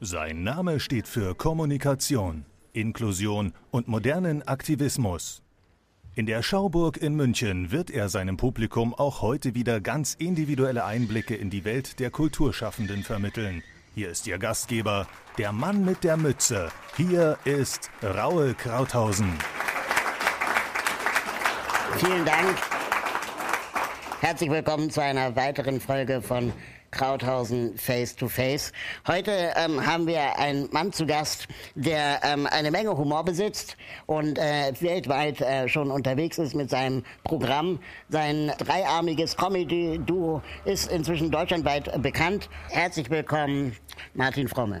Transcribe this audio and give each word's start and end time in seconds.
Sein 0.00 0.42
Name 0.42 0.80
steht 0.80 1.06
für 1.06 1.36
Kommunikation, 1.36 2.44
Inklusion 2.72 3.54
und 3.70 3.86
modernen 3.86 4.42
Aktivismus. 4.42 5.40
In 6.16 6.26
der 6.26 6.42
Schauburg 6.42 6.96
in 6.96 7.14
München 7.14 7.70
wird 7.70 7.90
er 7.90 8.08
seinem 8.08 8.36
Publikum 8.36 8.92
auch 8.92 9.22
heute 9.22 9.54
wieder 9.54 9.80
ganz 9.80 10.14
individuelle 10.14 10.84
Einblicke 10.84 11.36
in 11.36 11.48
die 11.48 11.64
Welt 11.64 12.00
der 12.00 12.10
Kulturschaffenden 12.10 13.04
vermitteln. 13.04 13.62
Hier 13.94 14.10
ist 14.10 14.26
Ihr 14.26 14.38
Gastgeber, 14.38 15.06
der 15.38 15.52
Mann 15.52 15.84
mit 15.84 16.02
der 16.02 16.16
Mütze. 16.16 16.70
Hier 16.96 17.38
ist 17.44 17.88
Raue 18.02 18.54
Krauthausen. 18.54 19.32
Vielen 21.98 22.24
Dank. 22.24 22.58
Herzlich 24.20 24.50
willkommen 24.50 24.90
zu 24.90 25.00
einer 25.00 25.36
weiteren 25.36 25.80
Folge 25.80 26.20
von 26.20 26.52
Krauthausen 26.94 27.76
Face 27.76 28.14
to 28.14 28.28
Face. 28.28 28.72
Heute 29.06 29.52
ähm, 29.56 29.84
haben 29.84 30.06
wir 30.06 30.38
einen 30.38 30.68
Mann 30.72 30.92
zu 30.92 31.06
Gast, 31.06 31.48
der 31.74 32.20
ähm, 32.22 32.46
eine 32.46 32.70
Menge 32.70 32.96
Humor 32.96 33.24
besitzt 33.24 33.76
und 34.06 34.38
äh, 34.38 34.72
weltweit 34.80 35.40
äh, 35.40 35.68
schon 35.68 35.90
unterwegs 35.90 36.38
ist 36.38 36.54
mit 36.54 36.70
seinem 36.70 37.04
Programm. 37.24 37.80
Sein 38.08 38.52
dreiarmiges 38.58 39.36
Comedy-Duo 39.36 40.40
ist 40.64 40.90
inzwischen 40.90 41.30
deutschlandweit 41.30 42.00
bekannt. 42.00 42.48
Herzlich 42.70 43.10
willkommen, 43.10 43.76
Martin 44.14 44.48
Fromme. 44.48 44.78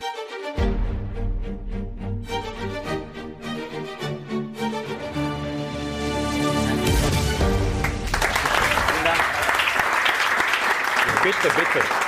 Bitte, 11.24 11.48
bitte. 11.56 12.03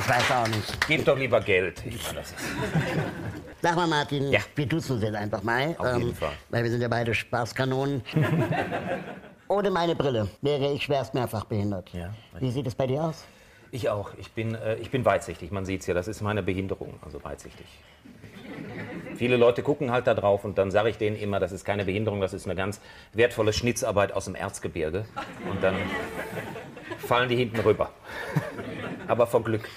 Ich 0.00 0.08
weiß 0.08 0.30
auch 0.32 0.48
nicht. 0.48 0.86
Gib 0.88 1.04
doch 1.04 1.18
lieber 1.18 1.40
Geld. 1.40 1.82
Ich 1.86 2.02
meine, 2.04 2.18
das 2.20 2.30
ist 2.30 2.38
Sag 3.62 3.76
mal, 3.76 3.86
Martin, 3.86 4.30
Ja. 4.32 4.40
wir 4.54 4.66
duzen 4.66 4.92
uns 4.96 5.02
jetzt 5.02 5.14
einfach 5.14 5.42
mal. 5.42 5.62
ähm, 5.70 5.76
Auf 5.78 5.96
jeden 5.98 6.14
Fall. 6.14 6.32
Weil 6.48 6.64
wir 6.64 6.70
sind 6.70 6.80
ja 6.80 6.88
beide 6.88 7.14
Spaßkanonen. 7.14 8.02
Ohne 9.48 9.70
meine 9.70 9.94
Brille 9.94 10.28
wäre 10.40 10.72
ich 10.72 10.84
schwerst 10.84 11.12
mehrfach 11.12 11.44
behindert. 11.44 11.90
Ja. 11.92 12.14
Wie 12.38 12.50
sieht 12.50 12.66
es 12.66 12.74
bei 12.74 12.86
dir 12.86 13.04
aus? 13.04 13.24
ich 13.72 13.88
auch. 13.88 14.10
Ich 14.18 14.32
bin, 14.32 14.54
äh, 14.56 14.74
ich 14.76 14.90
bin 14.90 15.04
weitsichtig. 15.04 15.52
Man 15.52 15.64
sieht 15.64 15.82
es 15.82 15.86
ja, 15.86 15.94
das 15.94 16.08
ist 16.08 16.22
meine 16.22 16.42
Behinderung, 16.42 16.94
also 17.04 17.22
weitsichtig. 17.22 17.66
Viele 19.14 19.36
Leute 19.36 19.62
gucken 19.62 19.92
halt 19.92 20.06
da 20.08 20.14
drauf 20.14 20.44
und 20.44 20.58
dann 20.58 20.70
sage 20.72 20.88
ich 20.88 20.98
denen 20.98 21.14
immer, 21.16 21.38
das 21.38 21.52
ist 21.52 21.64
keine 21.64 21.84
Behinderung, 21.84 22.20
das 22.20 22.32
ist 22.32 22.46
eine 22.46 22.56
ganz 22.56 22.80
wertvolle 23.12 23.52
Schnitzarbeit 23.52 24.12
aus 24.12 24.24
dem 24.24 24.34
Erzgebirge. 24.34 25.04
Und 25.48 25.62
dann 25.62 25.76
fallen 26.98 27.28
die 27.28 27.36
hinten 27.36 27.60
rüber. 27.60 27.90
Aber 29.08 29.26
vor 29.28 29.44
Glück. 29.44 29.68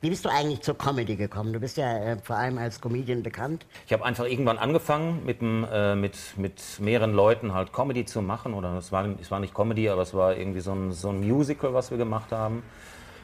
Wie 0.00 0.10
bist 0.10 0.24
du 0.24 0.28
eigentlich 0.28 0.60
zur 0.60 0.78
Comedy 0.78 1.16
gekommen? 1.16 1.52
Du 1.52 1.58
bist 1.58 1.76
ja 1.76 1.92
äh, 1.98 2.16
vor 2.22 2.36
allem 2.36 2.56
als 2.56 2.80
Comedian 2.80 3.24
bekannt. 3.24 3.66
Ich 3.84 3.92
habe 3.92 4.04
einfach 4.04 4.26
irgendwann 4.26 4.56
angefangen, 4.56 5.24
mit, 5.26 5.40
dem, 5.40 5.66
äh, 5.72 5.96
mit, 5.96 6.16
mit 6.36 6.62
mehreren 6.78 7.12
Leuten 7.12 7.52
halt 7.52 7.72
Comedy 7.72 8.04
zu 8.04 8.22
machen. 8.22 8.54
Oder 8.54 8.74
es 8.78 8.92
war, 8.92 9.08
es 9.20 9.28
war 9.32 9.40
nicht 9.40 9.54
Comedy, 9.54 9.88
aber 9.88 10.02
es 10.02 10.14
war 10.14 10.36
irgendwie 10.36 10.60
so 10.60 10.72
ein, 10.72 10.92
so 10.92 11.08
ein 11.08 11.18
Musical, 11.18 11.74
was 11.74 11.90
wir 11.90 11.98
gemacht 11.98 12.30
haben. 12.30 12.62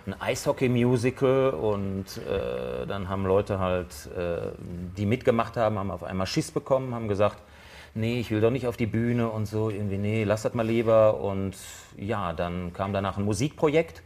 Ein 0.06 0.20
Eishockey-Musical. 0.20 1.50
Und 1.50 2.06
äh, 2.16 2.88
dann 2.88 3.08
haben 3.08 3.24
Leute 3.24 3.60
halt, 3.60 3.90
äh, 4.16 4.50
die 4.96 5.06
mitgemacht 5.06 5.56
haben, 5.56 5.78
haben 5.78 5.92
auf 5.92 6.02
einmal 6.02 6.26
Schiss 6.26 6.50
bekommen, 6.50 6.92
haben 6.92 7.06
gesagt, 7.06 7.38
nee, 7.94 8.18
ich 8.18 8.32
will 8.32 8.40
doch 8.40 8.50
nicht 8.50 8.66
auf 8.66 8.76
die 8.76 8.86
Bühne 8.86 9.28
und 9.28 9.46
so. 9.46 9.70
Irgendwie, 9.70 9.98
nee, 9.98 10.24
lass 10.24 10.42
das 10.42 10.54
mal 10.54 10.66
lieber. 10.66 11.20
Und 11.20 11.54
ja, 11.96 12.32
dann 12.32 12.72
kam 12.72 12.92
danach 12.92 13.16
ein 13.16 13.24
Musikprojekt. 13.24 14.02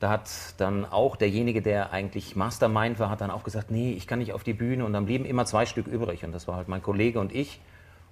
Da 0.00 0.08
hat 0.08 0.30
dann 0.56 0.86
auch 0.86 1.14
derjenige, 1.14 1.60
der 1.60 1.92
eigentlich 1.92 2.34
Mastermind 2.34 2.98
war, 2.98 3.10
hat 3.10 3.20
dann 3.20 3.30
auch 3.30 3.44
gesagt, 3.44 3.70
nee, 3.70 3.92
ich 3.92 4.06
kann 4.06 4.18
nicht 4.18 4.32
auf 4.32 4.42
die 4.42 4.54
Bühne. 4.54 4.86
Und 4.86 4.94
dann 4.94 5.04
blieben 5.04 5.26
immer 5.26 5.44
zwei 5.44 5.66
Stück 5.66 5.86
übrig. 5.86 6.24
Und 6.24 6.32
das 6.32 6.48
war 6.48 6.56
halt 6.56 6.68
mein 6.68 6.82
Kollege 6.82 7.20
und 7.20 7.34
ich. 7.34 7.60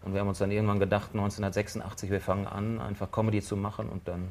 Und 0.03 0.13
wir 0.13 0.21
haben 0.21 0.29
uns 0.29 0.37
dann 0.37 0.51
irgendwann 0.51 0.81
gedacht, 0.81 1.11
1986, 1.15 2.11
wir 2.11 2.21
fangen 2.21 2.47
an, 2.47 2.79
einfach 2.79 3.11
Comedy 3.11 3.41
zu 3.41 3.57
machen. 3.57 3.89
Und 3.89 4.07
dann, 4.07 4.29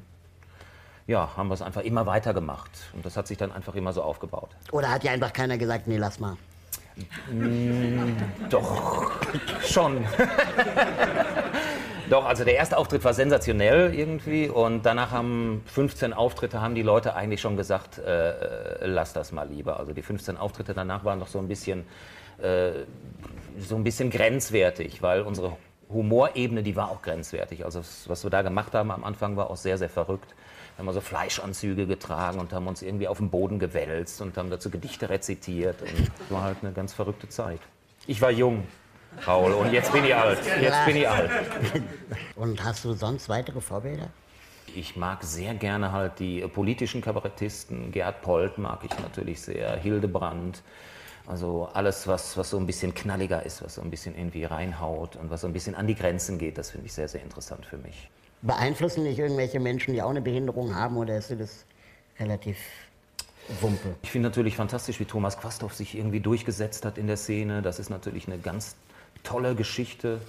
ja, 1.08 1.36
haben 1.36 1.48
wir 1.48 1.56
es 1.56 1.64
einfach 1.64 1.82
immer 1.82 2.06
weitergemacht. 2.06 2.70
Und 2.94 3.04
das 3.04 3.18
hat 3.18 3.26
sich 3.26 3.40
dann 3.40 3.52
einfach 3.52 3.74
immer 3.74 3.92
so 3.92 4.04
aufgebaut. 4.04 4.50
Oder 4.72 4.92
hat 4.92 5.02
dir 5.02 5.10
einfach 5.10 5.34
keiner 5.34 5.58
gesagt, 5.58 5.88
nee, 5.88 5.98
lass 5.98 6.20
mal? 6.20 6.38
Doch, 8.52 9.12
schon. 9.64 10.06
Doch, 12.10 12.26
also 12.26 12.46
der 12.46 12.56
erste 12.56 12.78
Auftritt 12.78 13.04
war 13.04 13.14
sensationell 13.14 13.94
irgendwie 13.94 14.48
und 14.48 14.86
danach 14.86 15.12
haben 15.12 15.62
15 15.66 16.14
Auftritte, 16.14 16.62
haben 16.62 16.74
die 16.74 16.82
Leute 16.82 17.16
eigentlich 17.16 17.42
schon 17.42 17.58
gesagt, 17.58 17.98
äh, 17.98 18.30
äh, 18.30 18.86
lass 18.86 19.12
das 19.12 19.34
mal 19.34 19.48
lieber. 19.48 19.78
Also 19.78 19.92
die 19.92 20.02
15 20.02 20.38
Auftritte 20.38 20.74
danach 20.74 21.04
waren 21.04 21.20
noch 21.20 21.28
so 21.28 21.40
ein 21.40 21.50
bisschen, 21.50 21.86
äh, 22.42 22.72
so 23.60 23.76
ein 23.76 23.84
bisschen 23.84 24.10
grenzwertig, 24.10 25.02
weil 25.02 25.22
unsere 25.22 25.58
Humorebene, 25.90 26.64
die 26.64 26.78
war 26.78 26.92
auch 26.92 27.02
grenzwertig. 27.02 27.66
Also 27.66 27.82
was 28.08 28.24
wir 28.24 28.30
da 28.30 28.42
gemacht 28.42 28.74
haben 28.74 28.90
am 28.92 29.04
Anfang 29.04 29.36
war 29.36 29.50
auch 29.50 29.58
sehr, 29.58 29.78
sehr 29.78 29.90
verrückt. 29.90 30.34
Wir 30.76 30.84
haben 30.84 30.88
also 30.88 31.02
Fleischanzüge 31.02 31.88
getragen 31.88 32.40
und 32.40 32.54
haben 32.54 32.68
uns 32.68 32.84
irgendwie 32.84 33.10
auf 33.10 33.18
den 33.18 33.30
Boden 33.30 33.60
gewälzt 33.60 34.22
und 34.22 34.38
haben 34.38 34.50
dazu 34.50 34.70
Gedichte 34.70 35.10
rezitiert 35.10 35.82
und 35.82 35.92
es 35.92 36.32
war 36.32 36.44
halt 36.44 36.58
eine 36.62 36.72
ganz 36.72 36.94
verrückte 36.94 37.28
Zeit. 37.28 37.60
Ich 38.06 38.22
war 38.22 38.32
jung, 38.32 38.64
Paul, 39.24 39.54
und 39.54 39.74
jetzt 39.74 39.92
bin 39.92 40.06
ich 40.06 40.16
alt. 40.16 40.40
Jetzt 40.62 40.86
bin 40.86 40.98
ich 40.98 41.10
alt. 41.10 41.32
Und 42.36 42.64
hast 42.64 42.86
du 42.86 42.94
sonst 42.94 43.30
weitere 43.30 43.62
Vorbilder? 43.62 44.10
Ich 44.76 44.96
mag 44.96 45.24
sehr 45.24 45.54
gerne 45.56 45.92
halt 45.92 46.20
die 46.20 46.42
politischen 46.42 47.02
Kabarettisten. 47.02 47.92
Gerd 47.92 48.22
Polt 48.22 48.58
mag 48.58 48.80
ich 48.84 49.00
natürlich 49.00 49.42
sehr, 49.42 49.76
Hildebrand. 49.78 50.62
Also 51.26 51.70
alles, 51.74 52.08
was, 52.08 52.38
was 52.38 52.50
so 52.50 52.58
ein 52.58 52.66
bisschen 52.66 52.94
knalliger 52.94 53.46
ist, 53.46 53.64
was 53.64 53.76
so 53.76 53.82
ein 53.82 53.90
bisschen 53.90 54.16
irgendwie 54.16 54.46
reinhaut 54.46 55.18
und 55.18 55.30
was 55.30 55.42
so 55.42 55.48
ein 55.48 55.54
bisschen 55.54 55.76
an 55.76 55.88
die 55.88 55.96
Grenzen 55.96 56.38
geht, 56.38 56.58
das 56.58 56.72
finde 56.72 56.86
ich 56.86 56.94
sehr, 56.94 57.08
sehr 57.08 57.22
interessant 57.22 57.66
für 57.66 57.78
mich. 57.78 58.10
Beeinflussen 58.42 59.04
dich 59.04 59.20
irgendwelche 59.20 59.60
Menschen, 59.60 59.94
die 59.94 60.02
auch 60.02 60.10
eine 60.10 60.22
Behinderung 60.22 60.76
haben, 60.76 60.96
oder 60.96 61.18
ist 61.18 61.30
dir 61.30 61.36
das 61.36 61.66
relativ 62.20 62.58
Wumpe? 63.60 63.96
Ich 64.04 64.12
finde 64.12 64.30
natürlich 64.30 64.56
fantastisch, 64.56 65.00
wie 65.00 65.06
Thomas 65.06 65.38
Quasthoff 65.38 65.74
sich 65.74 65.98
irgendwie 65.98 66.20
durchgesetzt 66.20 66.86
hat 66.86 66.98
in 66.98 67.08
der 67.08 67.18
Szene. 67.18 67.62
Das 67.62 67.80
ist 67.80 67.90
natürlich 67.90 68.28
eine 68.28 68.38
ganz 68.38 68.76
tolle 69.28 69.56
Geschichte. 69.56 70.20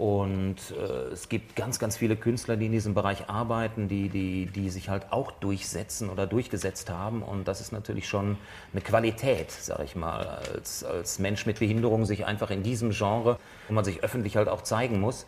Und 0.00 0.56
äh, 0.70 1.12
es 1.12 1.28
gibt 1.28 1.56
ganz, 1.56 1.78
ganz 1.78 1.98
viele 1.98 2.16
Künstler, 2.16 2.56
die 2.56 2.66
in 2.66 2.72
diesem 2.72 2.94
Bereich 2.94 3.28
arbeiten, 3.28 3.86
die, 3.86 4.08
die, 4.08 4.46
die 4.46 4.70
sich 4.70 4.88
halt 4.88 5.12
auch 5.12 5.30
durchsetzen 5.30 6.08
oder 6.08 6.26
durchgesetzt 6.26 6.88
haben. 6.88 7.22
Und 7.22 7.46
das 7.46 7.60
ist 7.60 7.70
natürlich 7.70 8.08
schon 8.08 8.38
eine 8.72 8.80
Qualität, 8.80 9.50
sage 9.50 9.84
ich 9.84 9.96
mal, 9.96 10.40
als, 10.54 10.84
als 10.84 11.18
Mensch 11.18 11.44
mit 11.44 11.58
Behinderung, 11.58 12.06
sich 12.06 12.24
einfach 12.24 12.50
in 12.50 12.62
diesem 12.62 12.92
Genre, 12.92 13.38
wo 13.68 13.74
man 13.74 13.84
sich 13.84 14.02
öffentlich 14.02 14.38
halt 14.38 14.48
auch 14.48 14.62
zeigen 14.62 15.00
muss, 15.00 15.26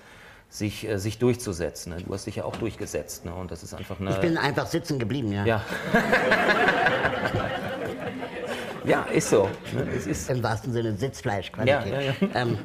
sich, 0.49 0.89
äh, 0.89 0.99
sich 0.99 1.19
durchzusetzen. 1.19 1.95
Ne? 1.95 2.03
Du 2.03 2.15
hast 2.15 2.27
dich 2.27 2.37
ja 2.37 2.45
auch 2.45 2.57
durchgesetzt. 2.57 3.27
Ne? 3.27 3.35
Und 3.35 3.51
das 3.51 3.63
ist 3.63 3.75
einfach 3.75 4.01
eine. 4.01 4.09
Ich 4.09 4.21
bin 4.21 4.39
einfach 4.39 4.67
sitzen 4.67 4.99
geblieben, 4.99 5.33
ja. 5.33 5.45
ja. 5.45 5.63
ja, 8.87 9.03
ist 9.03 9.29
so. 9.29 9.51
Ne? 9.75 9.87
Es 9.95 10.07
ist, 10.07 10.31
Im 10.31 10.43
wahrsten 10.43 10.73
Sinne 10.73 10.97
Sitzfleischqualität. 10.97 11.93
Ja, 11.93 12.01
ja, 12.01 12.15
ja. 12.21 12.29
Ähm, 12.35 12.59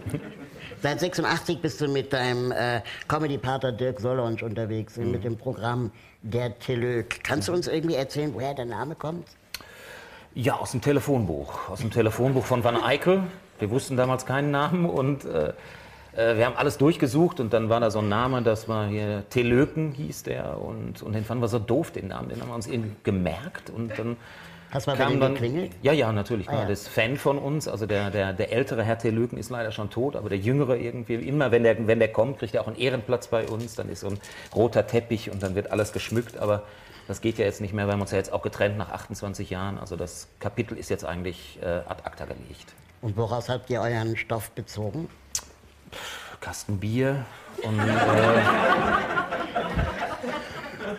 seit 0.82 1.00
86 1.00 1.60
bist 1.62 1.82
du 1.82 1.88
mit 1.88 2.14
deinem 2.14 2.52
äh, 2.52 2.82
Comedy-Pater 3.08 3.72
Dirk 3.72 4.00
Solonsch 4.00 4.44
unterwegs 4.44 4.98
Mhm. 4.98 5.12
mit 5.12 5.24
dem 5.24 5.38
Programm 5.38 5.92
Der 6.22 6.58
Telök. 6.60 7.24
Kannst 7.24 7.48
du 7.48 7.54
uns 7.54 7.68
irgendwie 7.68 7.96
erzählen, 7.96 8.34
woher 8.34 8.54
der 8.54 8.66
Name 8.66 8.96
kommt? 8.96 9.28
Ja, 10.34 10.56
aus 10.56 10.72
dem 10.72 10.82
Telefonbuch. 10.82 11.70
Aus 11.70 11.80
dem 11.80 11.92
Telefonbuch 11.92 12.46
von 12.46 12.64
Van 12.64 12.76
Eyck. 12.84 13.08
Wir 13.60 13.70
wussten 13.72 13.98
damals 13.98 14.26
keinen 14.26 14.52
Namen 14.52 14.86
und 14.88 15.26
äh, 15.26 15.54
äh, 16.16 16.38
wir 16.38 16.46
haben 16.46 16.56
alles 16.58 16.78
durchgesucht 16.78 17.40
und 17.40 17.54
dann 17.54 17.70
war 17.70 17.80
da 17.80 17.90
so 17.90 18.00
ein 18.00 18.10
Name, 18.10 18.44
das 18.44 18.68
war 18.70 18.88
hier 18.88 19.24
Telöken 19.32 19.92
hieß 19.94 20.24
der 20.24 20.60
und, 20.62 21.02
und 21.02 21.14
den 21.14 21.24
fanden 21.26 21.42
wir 21.44 21.48
so 21.48 21.58
doof, 21.60 21.90
den 21.92 22.08
Namen. 22.10 22.30
Den 22.30 22.40
haben 22.42 22.50
wir 22.50 22.56
uns 22.56 22.68
irgendwie 22.68 22.92
gemerkt 23.04 23.70
und 23.72 23.98
dann 23.98 24.16
Hast 24.72 24.86
du 24.86 24.92
mal 24.92 24.98
kam 24.98 25.20
dann, 25.20 25.34
geklingelt? 25.34 25.72
Ja, 25.82 25.94
ja, 25.94 26.12
natürlich. 26.12 26.50
Ah, 26.50 26.62
ja. 26.62 26.66
das 26.66 26.88
Fan 26.88 27.16
von 27.16 27.38
uns. 27.38 27.68
Also 27.68 27.86
der, 27.86 28.10
der, 28.10 28.34
der 28.34 28.52
ältere 28.52 28.84
Herr 28.84 28.98
Telöken 28.98 29.38
ist 29.38 29.50
leider 29.50 29.72
schon 29.72 29.90
tot, 29.90 30.16
aber 30.16 30.30
der 30.30 30.38
jüngere 30.38 30.76
irgendwie, 30.76 31.16
immer 31.16 31.52
wenn 31.52 31.64
der, 31.64 31.88
wenn 31.88 32.00
der 32.00 32.12
kommt, 32.12 32.40
kriegt 32.40 32.54
er 32.54 32.62
auch 32.62 32.68
einen 32.68 32.76
Ehrenplatz 32.76 33.28
bei 33.28 33.48
uns. 33.48 33.76
Dann 33.76 33.90
ist 33.90 34.02
so 34.02 34.08
ein 34.08 34.20
roter 34.54 34.86
Teppich 34.86 35.32
und 35.32 35.42
dann 35.42 35.56
wird 35.56 35.72
alles 35.72 35.94
geschmückt. 35.94 36.38
Aber 36.38 36.64
das 37.08 37.22
geht 37.22 37.38
ja 37.38 37.46
jetzt 37.46 37.62
nicht 37.62 37.74
mehr. 37.74 37.88
Wir 37.88 37.94
haben 37.94 38.02
uns 38.02 38.12
ja 38.12 38.18
jetzt 38.18 38.34
auch 38.34 38.42
getrennt 38.42 38.78
nach 38.78 38.92
28 38.92 39.50
Jahren. 39.50 39.78
Also 39.78 39.96
das 39.96 40.28
Kapitel 40.40 40.78
ist 40.78 40.90
jetzt 40.90 41.06
eigentlich 41.06 41.60
äh, 41.62 41.66
ad 41.66 42.04
acta 42.04 42.26
gelegt. 42.26 42.74
Und 43.02 43.16
woraus 43.16 43.48
habt 43.48 43.70
ihr 43.70 43.82
euren 43.82 44.18
Stoff 44.18 44.52
bezogen? 44.52 45.08
Kasten 46.42 46.78
Bier 46.80 47.26
und 47.64 47.80
äh, 47.80 47.84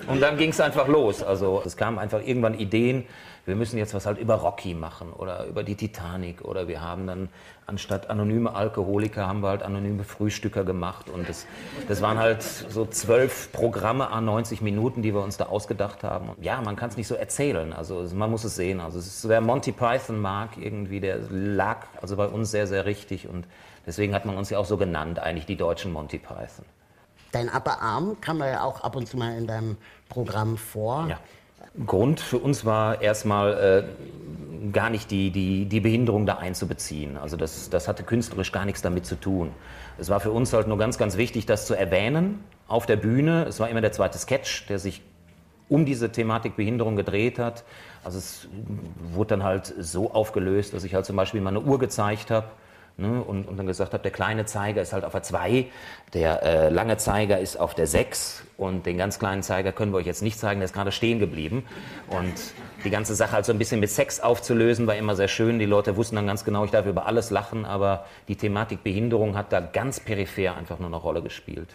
Und 0.06 0.20
dann 0.20 0.36
ging 0.36 0.50
es 0.50 0.60
einfach 0.60 0.88
los. 0.88 1.22
Also 1.22 1.62
es 1.64 1.76
kamen 1.76 1.98
einfach 1.98 2.20
irgendwann 2.24 2.54
Ideen, 2.54 3.04
wir 3.48 3.56
müssen 3.56 3.78
jetzt 3.78 3.94
was 3.94 4.04
halt 4.04 4.18
über 4.18 4.34
Rocky 4.34 4.74
machen 4.74 5.10
oder 5.10 5.46
über 5.46 5.64
die 5.64 5.74
Titanic 5.74 6.44
oder 6.44 6.68
wir 6.68 6.82
haben 6.82 7.06
dann 7.06 7.30
anstatt 7.66 8.10
anonyme 8.10 8.54
Alkoholiker 8.54 9.26
haben 9.26 9.40
wir 9.40 9.48
halt 9.48 9.62
anonyme 9.62 10.04
Frühstücker 10.04 10.64
gemacht 10.64 11.08
und 11.08 11.28
das, 11.28 11.46
das 11.88 12.02
waren 12.02 12.18
halt 12.18 12.42
so 12.42 12.84
zwölf 12.84 13.50
Programme 13.50 14.10
an 14.10 14.26
90 14.26 14.60
Minuten, 14.60 15.00
die 15.00 15.14
wir 15.14 15.22
uns 15.22 15.38
da 15.38 15.46
ausgedacht 15.46 16.02
haben. 16.04 16.28
Und 16.28 16.44
ja, 16.44 16.60
man 16.60 16.76
kann 16.76 16.90
es 16.90 16.98
nicht 16.98 17.08
so 17.08 17.14
erzählen, 17.14 17.72
also 17.72 18.06
man 18.14 18.30
muss 18.30 18.44
es 18.44 18.54
sehen. 18.54 18.80
Also 18.80 18.98
es 18.98 19.06
ist, 19.06 19.28
wer 19.28 19.40
Monty 19.40 19.72
Python 19.72 20.20
mag 20.20 20.50
irgendwie, 20.58 21.00
der 21.00 21.18
lag 21.30 21.86
also 22.02 22.16
bei 22.16 22.26
uns 22.26 22.50
sehr, 22.50 22.66
sehr 22.66 22.84
richtig 22.84 23.28
und 23.28 23.46
deswegen 23.86 24.14
hat 24.14 24.26
man 24.26 24.36
uns 24.36 24.50
ja 24.50 24.58
auch 24.58 24.66
so 24.66 24.76
genannt, 24.76 25.20
eigentlich 25.20 25.46
die 25.46 25.56
deutschen 25.56 25.90
Monty 25.92 26.18
Python. 26.18 26.66
Dein 27.32 27.48
Upper 27.48 27.82
Arm 27.82 28.20
kam 28.20 28.40
ja 28.40 28.62
auch 28.62 28.82
ab 28.82 28.96
und 28.96 29.06
zu 29.06 29.16
mal 29.16 29.36
in 29.36 29.46
deinem 29.46 29.76
Programm 30.08 30.56
vor. 30.56 31.06
Ja. 31.08 31.18
Grund 31.86 32.20
für 32.20 32.38
uns 32.38 32.64
war 32.64 33.02
erstmal 33.02 33.86
äh, 33.86 34.72
gar 34.72 34.90
nicht 34.90 35.10
die, 35.10 35.30
die, 35.30 35.66
die 35.66 35.80
Behinderung 35.80 36.26
da 36.26 36.38
einzubeziehen. 36.38 37.16
Also 37.16 37.36
das, 37.36 37.70
das 37.70 37.86
hatte 37.86 38.02
künstlerisch 38.02 38.52
gar 38.52 38.64
nichts 38.64 38.82
damit 38.82 39.06
zu 39.06 39.16
tun. 39.16 39.52
Es 39.98 40.08
war 40.08 40.20
für 40.20 40.32
uns 40.32 40.52
halt 40.52 40.66
nur 40.66 40.78
ganz, 40.78 40.98
ganz 40.98 41.16
wichtig, 41.16 41.46
das 41.46 41.66
zu 41.66 41.74
erwähnen 41.74 42.42
auf 42.66 42.86
der 42.86 42.96
Bühne. 42.96 43.44
Es 43.44 43.60
war 43.60 43.68
immer 43.68 43.80
der 43.80 43.92
zweite 43.92 44.18
Sketch, 44.18 44.66
der 44.66 44.78
sich 44.78 45.02
um 45.68 45.84
diese 45.84 46.10
Thematik 46.10 46.56
Behinderung 46.56 46.96
gedreht 46.96 47.38
hat. 47.38 47.64
Also 48.02 48.18
es 48.18 48.48
wurde 49.12 49.28
dann 49.28 49.44
halt 49.44 49.72
so 49.78 50.12
aufgelöst, 50.12 50.72
dass 50.72 50.84
ich 50.84 50.94
halt 50.94 51.04
zum 51.04 51.16
Beispiel 51.16 51.40
mal 51.40 51.50
eine 51.50 51.60
Uhr 51.60 51.78
gezeigt 51.78 52.30
habe 52.30 52.48
Ne, 53.00 53.22
und, 53.22 53.46
und, 53.46 53.56
dann 53.56 53.68
gesagt 53.68 53.92
habe, 53.92 54.02
der 54.02 54.10
kleine 54.10 54.44
Zeiger 54.44 54.82
ist 54.82 54.92
halt 54.92 55.04
auf 55.04 55.12
der 55.12 55.22
2, 55.22 55.66
der 56.14 56.42
äh, 56.42 56.68
lange 56.68 56.96
Zeiger 56.96 57.38
ist 57.38 57.56
auf 57.56 57.72
der 57.76 57.86
6 57.86 58.42
und 58.56 58.86
den 58.86 58.98
ganz 58.98 59.20
kleinen 59.20 59.44
Zeiger 59.44 59.70
können 59.70 59.92
wir 59.92 59.98
euch 59.98 60.06
jetzt 60.06 60.20
nicht 60.20 60.36
zeigen, 60.36 60.58
der 60.58 60.64
ist 60.64 60.72
gerade 60.72 60.90
stehen 60.90 61.20
geblieben. 61.20 61.64
Und 62.08 62.34
die 62.82 62.90
ganze 62.90 63.14
Sache 63.14 63.30
halt 63.30 63.44
so 63.44 63.52
ein 63.52 63.58
bisschen 63.58 63.78
mit 63.78 63.90
Sex 63.90 64.18
aufzulösen, 64.18 64.88
war 64.88 64.96
immer 64.96 65.14
sehr 65.14 65.28
schön. 65.28 65.60
Die 65.60 65.64
Leute 65.64 65.96
wussten 65.96 66.16
dann 66.16 66.26
ganz 66.26 66.44
genau, 66.44 66.64
ich 66.64 66.72
darf 66.72 66.86
über 66.86 67.06
alles 67.06 67.30
lachen, 67.30 67.64
aber 67.64 68.04
die 68.26 68.34
Thematik 68.34 68.82
Behinderung 68.82 69.36
hat 69.36 69.52
da 69.52 69.60
ganz 69.60 70.00
peripher 70.00 70.56
einfach 70.56 70.80
nur 70.80 70.88
eine 70.88 70.96
Rolle 70.96 71.22
gespielt. 71.22 71.68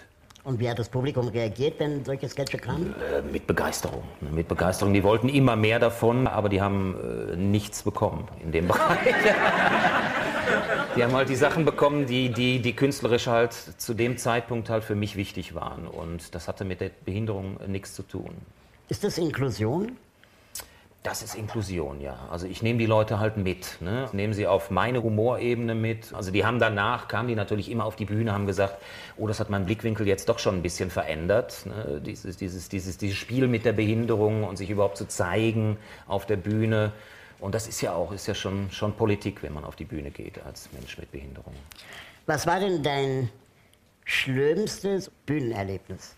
Und 0.44 0.60
wie 0.60 0.70
hat 0.70 0.78
das 0.78 0.90
Publikum 0.90 1.30
reagiert, 1.30 1.80
wenn 1.80 2.04
solche 2.04 2.28
Sketche 2.28 2.58
kamen? 2.58 2.94
Äh, 3.00 3.22
mit 3.22 3.48
Begeisterung. 3.48 4.04
Ne, 4.20 4.30
mit 4.30 4.50
Begeisterung. 4.50 4.94
Die 4.94 5.04
wollten 5.04 5.30
immer 5.30 5.56
mehr 5.56 5.80
davon, 5.80 6.28
aber 6.28 6.50
die 6.50 6.62
haben 6.62 6.98
äh, 7.32 7.38
nichts 7.38 7.84
bekommen 7.84 8.28
in 8.44 8.52
dem 8.52 8.68
Bereich. 8.68 8.98
Die 10.96 11.04
haben 11.04 11.14
halt 11.14 11.30
die 11.30 11.36
Sachen 11.36 11.66
bekommen, 11.66 12.06
die, 12.06 12.30
die, 12.30 12.60
die 12.60 12.76
künstlerisch 12.76 13.28
halt 13.28 13.54
zu 13.54 13.94
dem 13.94 14.18
Zeitpunkt 14.18 14.70
halt 14.70 14.84
für 14.84 14.96
mich 14.96 15.16
wichtig 15.16 15.56
waren. 15.56 15.88
Und 15.88 16.36
das 16.36 16.48
hatte 16.48 16.66
mit 16.66 16.82
der 16.82 16.92
Behinderung 17.06 17.58
nichts 17.68 17.94
zu 17.94 18.04
tun. 18.04 18.36
Ist 18.90 19.04
das 19.04 19.18
Inklusion? 19.18 19.98
Das 21.04 21.22
ist 21.22 21.36
Inklusion, 21.36 22.00
ja. 22.00 22.18
Also 22.32 22.48
ich 22.48 22.64
nehme 22.64 22.80
die 22.80 22.86
Leute 22.86 23.20
halt 23.20 23.36
mit, 23.36 23.82
ne? 23.82 24.08
nehme 24.14 24.34
sie 24.34 24.48
auf 24.48 24.72
meine 24.72 25.04
Humorebene 25.04 25.76
mit. 25.76 26.14
Also 26.14 26.32
die 26.32 26.46
haben 26.46 26.60
danach, 26.60 27.10
kamen 27.10 27.28
die 27.28 27.36
natürlich 27.36 27.70
immer 27.70 27.84
auf 27.84 27.98
die 27.98 28.06
Bühne, 28.06 28.32
haben 28.32 28.48
gesagt, 28.48 28.78
oh, 29.18 29.28
das 29.28 29.42
hat 29.42 29.50
meinen 29.50 29.66
Blickwinkel 29.66 30.08
jetzt 30.08 30.30
doch 30.30 30.40
schon 30.40 30.56
ein 30.56 30.62
bisschen 30.62 30.90
verändert. 30.90 31.66
Ne? 31.66 32.02
Dieses, 32.06 32.38
dieses, 32.38 32.70
dieses, 32.70 32.98
dieses 32.98 33.18
Spiel 33.18 33.50
mit 33.50 33.66
der 33.66 33.74
Behinderung 33.74 34.46
und 34.46 34.56
sich 34.56 34.70
überhaupt 34.70 34.96
zu 34.96 35.06
zeigen 35.06 35.78
auf 36.08 36.26
der 36.26 36.38
Bühne. 36.38 36.94
Und 37.44 37.54
das 37.54 37.68
ist 37.68 37.82
ja 37.82 37.92
auch, 37.94 38.14
ist 38.14 38.26
ja 38.26 38.34
schon, 38.34 38.72
schon 38.72 38.94
Politik, 38.94 39.44
wenn 39.44 39.52
man 39.52 39.66
auf 39.66 39.76
die 39.76 39.84
Bühne 39.84 40.12
geht 40.12 40.42
als 40.46 40.72
Mensch 40.72 40.98
mit 40.98 41.12
Behinderung. 41.12 41.54
Was 42.26 42.48
war 42.48 42.62
denn 42.62 42.82
dein 42.82 43.30
schlimmstes 44.06 45.12
Bühnenerlebnis? 45.26 46.16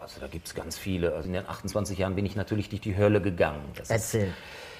Also 0.00 0.18
da 0.18 0.26
gibt 0.26 0.48
es 0.48 0.56
ganz 0.56 0.76
viele. 0.76 1.14
Also 1.14 1.28
in 1.28 1.34
den 1.34 1.46
28 1.46 1.96
Jahren 1.98 2.16
bin 2.16 2.26
ich 2.26 2.34
natürlich 2.34 2.68
durch 2.68 2.80
die 2.80 2.96
Hölle 2.96 3.22
gegangen. 3.22 3.62
Das 3.76 3.90
Erzähl. 3.90 4.26
Ist, 4.26 4.34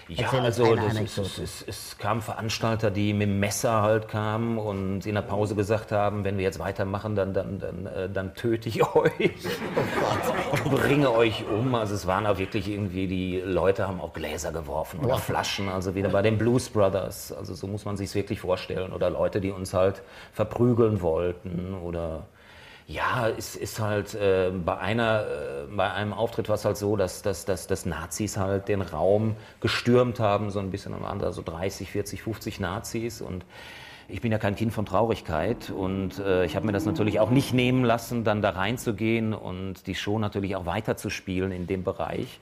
ja, 0.09 0.31
also 0.31 0.75
das, 0.75 1.19
es, 1.19 1.39
es, 1.39 1.65
es, 1.67 1.99
kamen 1.99 2.21
Veranstalter, 2.21 2.91
die 2.91 3.13
mit 3.15 3.29
dem 3.29 3.41
Messer 3.41 3.83
halt 3.83 4.09
kamen 4.09 4.59
und 4.59 5.07
in 5.07 5.15
der 5.15 5.23
Pause 5.23 5.55
gesagt 5.55 5.93
haben, 5.93 6.25
wenn 6.25 6.37
wir 6.37 6.45
jetzt 6.45 6.59
weitermachen, 6.59 7.15
dann, 7.15 7.33
dann, 7.33 7.59
dann, 7.59 7.87
äh, 7.87 8.09
dann 8.11 8.35
töte 8.35 8.69
ich 8.69 8.83
euch 8.95 9.33
und 10.65 10.71
bringe 10.71 11.11
euch 11.13 11.45
um. 11.49 11.75
Also 11.75 11.95
es 11.95 12.07
waren 12.07 12.27
auch 12.27 12.39
wirklich 12.39 12.69
irgendwie, 12.69 13.07
die 13.07 13.41
Leute 13.41 13.87
haben 13.87 14.01
auch 14.01 14.13
Gläser 14.13 14.53
geworfen 14.53 15.01
oder 15.01 15.19
Flaschen, 15.19 15.69
also 15.69 15.95
wieder 15.95 16.09
bei 16.09 16.23
den 16.23 16.39
Blues 16.39 16.69
Brothers. 16.69 17.33
Also 17.33 17.55
so 17.55 17.67
muss 17.67 17.85
man 17.85 17.97
sich 17.97 18.15
wirklich 18.15 18.41
vorstellen. 18.41 18.93
Oder 18.93 19.11
Leute, 19.11 19.41
die 19.41 19.51
uns 19.51 19.75
halt 19.75 20.03
verprügeln 20.33 21.01
wollten 21.01 21.75
oder 21.75 22.27
ja, 22.93 23.29
es 23.29 23.57
ist 23.57 23.81
halt 23.81 24.15
äh, 24.15 24.51
bei, 24.51 24.77
einer, 24.79 25.23
äh, 25.23 25.75
bei 25.75 25.91
einem 25.91 26.13
Auftritt 26.13 26.49
war 26.49 26.57
es 26.57 26.65
halt 26.65 26.77
so, 26.77 26.97
dass, 26.97 27.23
dass, 27.23 27.45
dass, 27.45 27.67
dass 27.67 27.87
Nazis 27.87 28.37
halt 28.37 28.69
den 28.69 28.83
Raum 28.83 29.37
gestürmt 29.61 30.21
haben, 30.21 30.51
so 30.51 30.59
ein 30.59 30.71
bisschen 30.71 30.95
am 30.95 31.05
anderen, 31.05 31.33
so 31.33 31.43
30, 31.43 31.91
40, 31.91 32.23
50 32.23 32.61
Nazis 32.61 33.21
und 33.21 33.45
ich 34.09 34.21
bin 34.21 34.31
ja 34.31 34.39
kein 34.39 34.57
Kind 34.57 34.75
von 34.75 34.85
Traurigkeit 34.85 35.71
und 35.71 36.19
äh, 36.19 36.45
ich 36.45 36.55
habe 36.55 36.67
mir 36.67 36.73
das 36.73 36.85
natürlich 36.85 37.19
auch 37.19 37.31
nicht 37.31 37.55
nehmen 37.55 37.85
lassen, 37.85 38.25
dann 38.25 38.43
da 38.43 38.51
reinzugehen 38.51 39.33
und 39.33 39.87
die 39.87 39.95
Show 39.95 40.19
natürlich 40.19 40.55
auch 40.57 40.67
weiterzuspielen 40.67 41.51
in 41.51 41.67
dem 41.67 41.85
Bereich. 41.85 42.41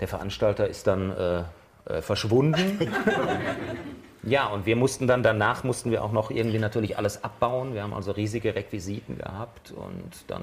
Der 0.00 0.08
Veranstalter 0.08 0.68
ist 0.68 0.86
dann 0.86 1.10
äh, 1.10 1.42
äh 1.86 2.02
verschwunden. 2.02 2.90
Ja, 4.26 4.48
und 4.48 4.66
wir 4.66 4.74
mussten 4.74 5.06
dann 5.06 5.22
danach 5.22 5.62
mussten 5.62 5.92
wir 5.92 6.02
auch 6.02 6.10
noch 6.10 6.32
irgendwie 6.32 6.58
natürlich 6.58 6.98
alles 6.98 7.22
abbauen. 7.22 7.74
Wir 7.74 7.84
haben 7.84 7.94
also 7.94 8.10
riesige 8.10 8.56
Requisiten 8.56 9.18
gehabt 9.18 9.70
und 9.70 10.10
dann 10.26 10.42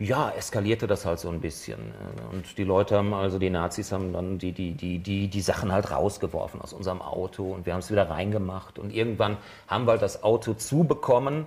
ja, 0.00 0.30
eskalierte 0.30 0.88
das 0.88 1.06
halt 1.06 1.20
so 1.20 1.28
ein 1.28 1.40
bisschen. 1.40 1.78
Und 2.32 2.58
die 2.58 2.64
Leute 2.64 2.96
haben 2.96 3.14
also 3.14 3.38
die 3.38 3.50
Nazis 3.50 3.92
haben 3.92 4.12
dann 4.12 4.38
die 4.38 4.50
die 4.50 4.72
die 4.72 4.98
die 4.98 5.28
die 5.28 5.40
Sachen 5.40 5.70
halt 5.70 5.92
rausgeworfen 5.92 6.60
aus 6.60 6.72
unserem 6.72 7.00
Auto 7.00 7.52
und 7.52 7.66
wir 7.66 7.74
haben 7.74 7.80
es 7.80 7.90
wieder 7.92 8.10
reingemacht 8.10 8.80
und 8.80 8.92
irgendwann 8.92 9.36
haben 9.68 9.86
wir 9.86 9.92
halt 9.92 10.02
das 10.02 10.24
Auto 10.24 10.54
zubekommen 10.54 11.46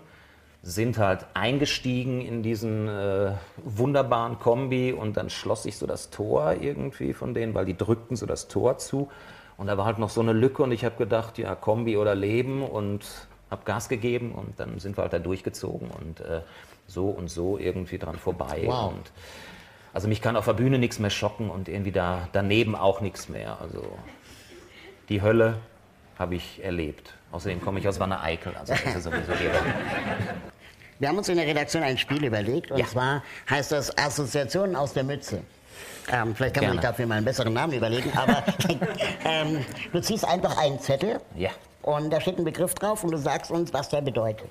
sind 0.63 0.97
halt 0.97 1.25
eingestiegen 1.33 2.21
in 2.21 2.43
diesen 2.43 2.87
äh, 2.87 3.33
wunderbaren 3.57 4.39
Kombi 4.39 4.91
und 4.91 5.15
dann 5.15 5.29
schloss 5.29 5.63
sich 5.63 5.77
so 5.77 5.85
das 5.85 6.09
Tor 6.09 6.55
irgendwie 6.59 7.13
von 7.13 7.33
denen, 7.33 7.53
weil 7.53 7.65
die 7.65 7.77
drückten 7.77 8.17
so 8.17 8.25
das 8.25 8.47
Tor 8.47 8.77
zu 8.77 9.09
und 9.57 9.68
da 9.68 9.77
war 9.77 9.86
halt 9.86 9.98
noch 9.98 10.09
so 10.09 10.21
eine 10.21 10.33
Lücke 10.33 10.63
und 10.63 10.71
ich 10.71 10.86
habe 10.86 10.95
gedacht, 10.95 11.38
ja, 11.38 11.56
Kombi 11.56 11.98
oder 11.98 12.15
Leben 12.15 12.62
und 12.63 13.06
habe 13.50 13.63
Gas 13.65 13.89
gegeben 13.89 14.33
und 14.33 14.59
dann 14.59 14.80
sind 14.80 14.98
wir 14.98 15.01
halt 15.01 15.13
da 15.13 15.19
durchgezogen 15.19 15.89
und 15.89 16.19
äh, 16.21 16.42
so 16.86 17.09
und 17.09 17.30
so 17.30 17.57
irgendwie 17.57 17.98
dran 17.98 18.18
vorbei. 18.18 18.63
Wow. 18.65 18.94
Und 18.94 19.12
also 19.94 20.07
mich 20.07 20.21
kann 20.21 20.36
auf 20.36 20.45
der 20.45 20.54
Bühne 20.54 20.77
nichts 20.77 21.00
mehr 21.00 21.09
schocken 21.09 21.50
und 21.50 21.69
irgendwie 21.69 21.92
da 21.92 22.27
daneben 22.33 22.75
auch 22.75 23.01
nichts 23.01 23.30
mehr. 23.30 23.59
Also 23.59 23.81
die 25.09 25.21
Hölle 25.21 25.56
habe 26.19 26.36
ich 26.36 26.63
erlebt. 26.63 27.13
Außerdem 27.31 27.62
komme 27.62 27.80
ich 27.80 27.88
aus 27.88 28.00
Wanne 28.00 28.21
Eickel, 28.21 28.56
also 28.56 28.74
das 28.74 28.95
ist 28.95 29.04
sowieso 29.04 29.33
die 29.33 29.50
Hölle. 29.50 29.74
Wir 31.00 31.09
haben 31.09 31.18
uns 31.18 31.30
in 31.30 31.38
der 31.38 31.45
Redaktion 31.45 31.83
ein 31.83 31.98
Spiel 31.98 32.24
überlegt 32.24 32.71
und 32.71 32.80
ja. 32.80 32.86
zwar 32.86 33.24
heißt 33.50 33.71
das 33.71 33.95
Assoziationen 33.98 34.75
aus 34.75 34.94
der 34.94 35.04
Mütze. 35.04 35.44
Ähm, 36.12 36.35
vielleicht 36.35 36.56
kann 36.56 36.62
Gerne. 36.62 36.75
man 36.75 36.81
sich 36.81 36.89
dafür 36.89 37.06
mal 37.06 37.15
einen 37.15 37.25
besseren 37.25 37.53
Namen 37.53 37.74
überlegen, 37.74 38.12
aber 38.15 38.44
ähm, 39.25 39.65
du 39.91 40.01
ziehst 40.01 40.25
einfach 40.25 40.57
einen 40.57 40.79
Zettel 40.79 41.19
ja. 41.35 41.50
und 41.81 42.09
da 42.12 42.21
steht 42.21 42.38
ein 42.38 42.45
Begriff 42.45 42.73
drauf 42.75 43.04
und 43.04 43.11
du 43.11 43.18
sagst 43.18 43.51
uns, 43.51 43.73
was 43.73 43.90
der 43.90 44.01
bedeutet. 44.01 44.49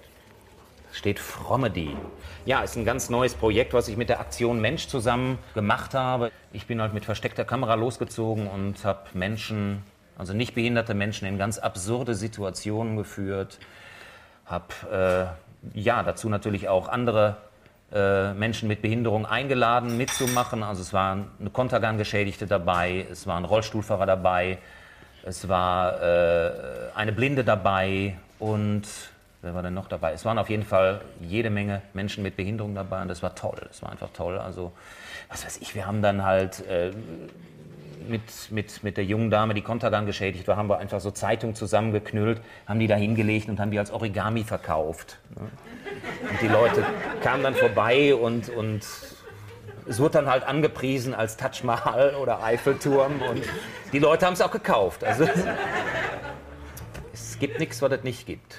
Steht 0.93 1.19
Frommedy. 1.19 1.97
Ja, 2.45 2.62
ist 2.62 2.77
ein 2.77 2.85
ganz 2.85 3.11
neues 3.11 3.35
Projekt, 3.35 3.75
was 3.75 3.89
ich 3.89 3.97
mit 3.97 4.09
der 4.09 4.21
Aktion 4.21 4.61
Mensch 4.61 4.89
zusammen 4.89 5.39
gemacht 5.55 5.95
habe. 5.95 6.31
Ich 6.53 6.67
bin 6.67 6.81
halt 6.81 6.95
mit 6.95 7.05
versteckter 7.05 7.45
Kamera 7.45 7.75
losgezogen 7.75 8.47
und 8.47 8.85
habe 8.85 9.00
Menschen, 9.12 9.83
also 10.17 10.33
nicht 10.33 10.55
behinderte 10.55 10.95
Menschen, 10.95 11.27
in 11.27 11.39
ganz 11.39 11.59
absurde 11.59 12.15
Situationen 12.15 12.97
geführt. 12.97 13.59
Habe 14.47 15.35
äh, 15.75 15.79
ja 15.79 16.03
dazu 16.03 16.29
natürlich 16.29 16.69
auch 16.69 16.89
andere 16.89 17.37
Menschen 17.90 18.66
mit 18.69 18.83
Behinderung 18.83 19.26
eingeladen, 19.26 19.97
mitzumachen. 19.97 20.64
Also 20.64 20.83
es 20.83 20.93
waren 20.93 21.31
eine 21.38 21.50
Kontergan-Geschädigte 21.50 22.47
dabei, 22.47 23.07
es 23.11 23.26
war 23.26 23.37
ein 23.37 23.45
Rollstuhlfahrer 23.45 24.07
dabei, 24.07 24.59
es 25.23 25.49
war 25.49 26.02
äh, 26.02 26.50
eine 26.95 27.12
Blinde 27.12 27.45
dabei 27.45 28.16
und 28.38 28.83
wer 29.43 29.55
war 29.55 29.62
denn 29.62 29.75
noch 29.75 29.88
dabei? 29.88 30.12
Es 30.12 30.25
waren 30.25 30.38
auf 30.38 30.50
jeden 30.50 30.64
Fall 30.64 31.00
jede 31.21 31.50
Menge 31.50 31.83
Menschen 31.95 32.23
mit 32.23 32.37
Behinderung 32.37 32.75
dabei 32.75 33.02
und 33.02 33.09
das 33.09 33.23
war 33.23 33.35
toll. 33.35 33.61
Es 33.71 33.83
war 33.83 33.90
einfach 33.90 34.11
toll. 34.12 34.38
Also 34.38 34.73
was 35.28 35.45
weiß 35.45 35.59
ich, 35.59 35.75
wir 35.75 35.87
haben 35.87 36.02
dann 36.02 36.25
halt 36.25 36.66
äh, 36.69 36.90
mit, 38.09 38.23
mit, 38.51 38.83
mit 38.83 38.97
der 38.97 39.05
jungen 39.05 39.31
Dame, 39.31 39.55
die 39.55 39.63
Kontergan 39.63 40.07
geschädigt 40.07 40.49
war, 40.49 40.57
haben 40.57 40.69
wir 40.69 40.79
einfach 40.79 41.01
so 41.01 41.11
Zeitungen 41.11 41.55
zusammengeknüllt, 41.55 42.41
haben 42.67 42.81
die 42.81 42.87
da 42.87 42.97
hingelegt 42.97 43.49
und 43.49 43.61
haben 43.61 43.71
die 43.71 43.79
als 43.79 43.91
Origami 43.91 44.45
verkauft. 44.45 45.19
Und 45.35 46.43
die 46.43 46.49
Leute 46.49 46.85
kamen 47.23 47.43
dann 47.43 47.55
vorbei 47.55 48.15
und, 48.15 48.49
und 48.49 48.87
es 49.89 49.99
wurde 50.01 50.13
dann 50.13 50.27
halt 50.27 50.45
angepriesen 50.45 51.15
als 51.15 51.37
Taj 51.37 51.63
Mahal 51.63 52.15
oder 52.17 52.43
Eiffelturm 52.43 53.23
und 53.23 53.43
die 53.93 53.99
Leute 53.99 54.27
haben 54.27 54.35
es 54.35 54.41
auch 54.41 54.51
gekauft. 54.51 55.05
Also 55.05 55.29
es 57.13 57.39
gibt 57.39 57.59
nichts, 57.61 57.81
was 57.83 57.93
es 57.93 58.03
nicht 58.03 58.27
gibt. 58.27 58.59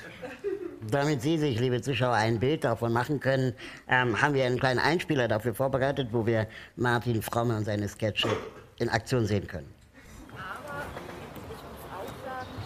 Damit 0.90 1.22
Sie 1.22 1.38
sich, 1.38 1.60
liebe 1.60 1.82
Zuschauer, 1.82 2.14
ein 2.14 2.40
Bild 2.40 2.64
davon 2.64 2.94
machen 2.94 3.20
können, 3.20 3.54
ähm, 3.90 4.22
haben 4.22 4.34
wir 4.34 4.46
einen 4.46 4.60
kleinen 4.60 4.80
Einspieler 4.80 5.28
dafür 5.28 5.54
vorbereitet, 5.54 6.10
wo 6.12 6.26
wir 6.26 6.48
Martin 6.78 7.22
Fromme 7.22 7.58
und 7.58 7.66
seine 7.66 7.90
Sketche 7.90 8.30
in 8.80 8.90
Aktion 8.90 9.26
sehen 9.26 9.48
können. 9.48 9.74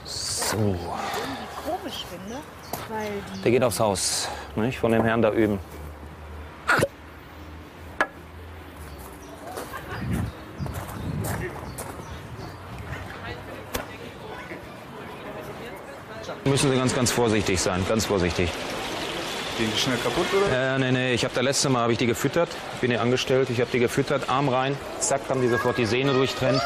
So, 0.06 0.58
komisch 1.66 2.06
finde, 2.10 2.42
weil 2.90 3.12
die 3.36 3.42
der 3.42 3.52
geht 3.52 3.64
aufs 3.64 3.80
Haus, 3.80 4.28
nicht? 4.56 4.80
Von 4.80 4.92
dem 4.92 5.04
Herrn 5.04 5.22
da 5.22 5.32
üben. 5.32 5.60
Müssen 16.44 16.72
Sie 16.72 16.78
ganz, 16.78 16.94
ganz 16.94 17.12
vorsichtig 17.12 17.62
sein, 17.62 17.86
ganz 17.88 18.06
vorsichtig. 18.06 18.52
Gehen 19.62 19.72
die 19.76 19.80
schnell 19.80 19.98
kaputt, 19.98 20.26
oder? 20.34 20.76
Äh, 20.76 20.80
nee, 20.80 20.92
nee, 20.92 21.14
ich 21.14 21.24
habe 21.24 21.36
das 21.36 21.44
letzte 21.44 21.70
Mal 21.70 21.84
habe 21.84 21.92
ich 21.92 22.00
die 22.00 22.08
gefüttert. 22.08 22.50
Bin 22.82 22.90
hier 22.90 23.00
angestellt, 23.00 23.52
ich 23.52 23.62
habe 23.62 23.70
die 23.72 23.78
gefüttert, 23.78 24.28
Arm 24.28 24.50
rein, 24.50 24.76
zack, 25.00 25.22
haben 25.30 25.40
die 25.40 25.50
sofort 25.50 25.78
die 25.78 25.86
Sehne 25.86 26.14
durchtrennt. 26.14 26.60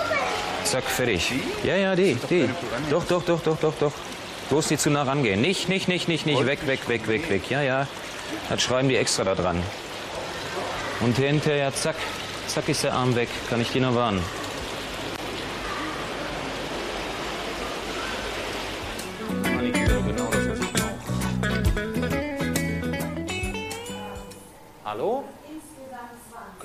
Zack, 0.64 0.86
fertig. 0.86 1.34
Ja, 1.66 1.76
ja, 1.76 1.94
die, 1.94 2.16
die. 2.30 2.40
keine 2.40 2.54
Piranhas. 2.54 2.90
Doch, 2.90 3.04
doch, 3.04 3.26
doch, 3.26 3.42
doch, 3.42 3.58
doch, 3.60 3.74
doch. 3.78 3.92
Bloß 4.48 4.70
nicht 4.70 4.82
zu 4.82 4.90
nah 4.92 5.04
rangehen. 5.04 5.42
Nicht, 5.42 5.68
nicht, 5.68 5.90
nicht, 5.90 6.08
nicht, 6.08 6.26
nicht. 6.26 6.46
Weg, 6.46 6.66
weg, 6.68 6.88
weg, 6.88 7.06
weg, 7.10 7.30
weg. 7.30 7.50
Ja, 7.50 7.62
ja. 7.62 7.86
Das 8.48 8.62
schreiben 8.62 8.88
die 8.88 8.96
extra 8.96 9.26
da 9.26 9.36
dran. 9.36 9.62
Und 11.02 11.18
hinterher, 11.18 11.74
zack, 11.74 11.98
zack 12.48 12.70
ist 12.70 12.86
der 12.86 12.94
Arm 12.94 13.14
weg. 13.18 13.28
Kann 13.50 13.60
ich 13.60 13.74
dir 13.74 13.82
nur 13.82 13.96
warnen. 13.96 14.24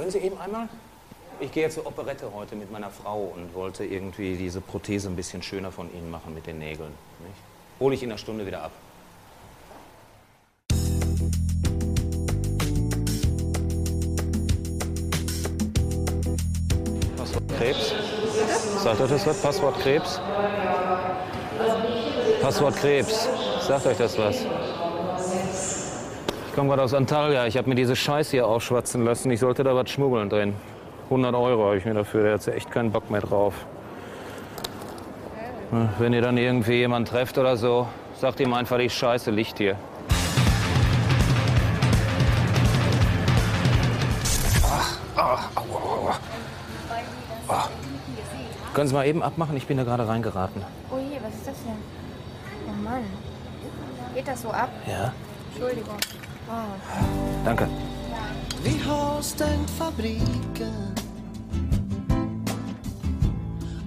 Können 0.01 0.13
Sie 0.13 0.19
eben 0.21 0.39
einmal? 0.39 0.67
Ich 1.41 1.53
gehe 1.53 1.69
zur 1.69 1.85
Operette 1.87 2.33
heute 2.33 2.57
mit 2.57 2.73
meiner 2.73 2.89
Frau 2.89 3.35
und 3.37 3.55
wollte 3.55 3.85
irgendwie 3.85 4.35
diese 4.35 4.63
Prothese 4.63 5.11
ein 5.11 5.15
bisschen 5.15 5.43
schöner 5.43 5.71
von 5.71 5.93
Ihnen 5.93 6.11
machen 6.11 6.33
mit 6.33 6.47
den 6.47 6.59
Nägeln. 6.59 6.95
Nicht? 7.19 7.35
Hole 7.79 7.95
ich 7.95 8.03
in 8.03 8.09
einer 8.09 8.17
Stunde 8.17 8.47
wieder 8.47 8.63
ab. 8.63 8.71
Passwort 17.19 17.49
Krebs. 17.59 17.93
Sagt 18.83 19.01
euch 19.03 19.11
das 19.11 19.27
was? 19.27 19.43
Passwort 19.43 19.81
Krebs? 19.81 20.19
Passwort 22.41 22.77
Krebs. 22.77 23.29
Sagt 23.69 23.85
euch 23.85 23.99
das 23.99 24.17
was? 24.17 24.47
Ich 26.61 26.63
komme 26.63 26.77
gerade 26.77 26.83
aus 26.83 26.93
Antalya. 26.93 27.47
Ich 27.47 27.57
habe 27.57 27.71
mir 27.71 27.75
diese 27.75 27.97
Scheiße 27.97 28.33
hier 28.33 28.47
aufschwatzen 28.47 29.03
lassen. 29.03 29.31
Ich 29.31 29.41
sollte 29.41 29.65
da 29.65 29.75
was 29.75 29.89
schmuggeln 29.89 30.29
drin. 30.29 30.55
100 31.05 31.35
Euro 31.35 31.65
habe 31.65 31.79
ich 31.79 31.87
mir 31.87 31.95
dafür. 31.95 32.23
Der 32.23 32.35
hat 32.35 32.45
ja 32.45 32.53
echt 32.53 32.71
keinen 32.71 32.93
Bock 32.93 33.11
mehr 33.11 33.23
drauf. 33.23 33.55
Wenn 35.99 36.13
ihr 36.13 36.21
dann 36.21 36.37
irgendwie 36.37 36.75
jemanden 36.75 37.09
trefft 37.09 37.39
oder 37.39 37.57
so, 37.57 37.89
sagt 38.15 38.41
ihm 38.41 38.53
einfach, 38.53 38.77
die 38.77 38.91
Scheiße 38.91 39.31
liegt 39.31 39.57
hier. 39.57 39.77
Können 48.75 48.87
Sie 48.87 48.95
mal 48.95 49.07
eben 49.07 49.23
abmachen? 49.23 49.57
Ich 49.57 49.67
bin 49.67 49.79
da 49.79 49.85
gerade 49.85 50.07
reingeraten. 50.07 50.63
Oh 50.91 50.99
je, 50.99 51.17
was 51.23 51.35
ist 51.37 51.49
das 51.49 51.57
denn? 51.65 51.79
Oh 52.69 52.83
Mann. 52.83 53.05
Geht 54.15 54.29
das 54.29 54.43
so 54.43 54.51
ab? 54.51 54.69
Ja, 54.87 55.15
Entschuldigung. 55.55 55.97
Danke. 57.45 57.67
Vi 58.65 58.79
har 58.79 59.23
stängt 59.23 59.71
fabriken. 59.71 60.95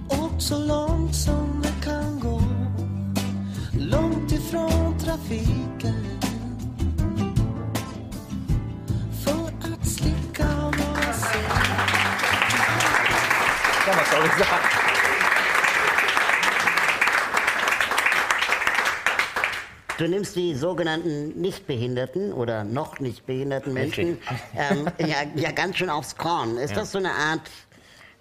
Åkt 0.08 0.42
så 0.42 0.58
långt 0.58 1.14
som 1.14 1.62
det 1.62 1.84
kan 1.84 2.20
gå. 2.20 2.42
Långt 3.78 4.32
ifrån 4.32 4.98
trafiken. 4.98 6.18
För 9.24 9.72
att 9.72 9.88
slicka 9.88 10.46
sekunder. 11.12 11.64
Ja, 13.86 13.92
was 13.96 15.13
Du 19.98 20.08
nimmst 20.08 20.34
die 20.34 20.54
sogenannten 20.54 21.40
Nichtbehinderten 21.40 22.32
oder 22.32 22.64
noch 22.64 22.98
nicht 22.98 23.26
behinderten 23.26 23.72
Menschen 23.72 24.18
ähm, 24.56 24.88
ja, 24.98 25.18
ja 25.36 25.52
ganz 25.52 25.76
schön 25.76 25.90
aufs 25.90 26.16
Korn. 26.16 26.56
Ist 26.56 26.76
das 26.76 26.90
so 26.90 26.98
eine 26.98 27.12
Art 27.12 27.48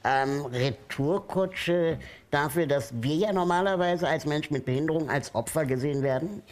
ähm, 0.04 0.46
Retourkutsche 0.46 1.98
dafür, 2.30 2.68
dass 2.68 2.94
wir 3.02 3.16
ja 3.16 3.34
normalerweise 3.34 4.08
als 4.08 4.26
Mensch 4.26 4.52
mit 4.52 4.66
Behinderung 4.66 5.10
als 5.10 5.34
Opfer 5.34 5.66
gesehen 5.66 6.04
werden? 6.04 6.44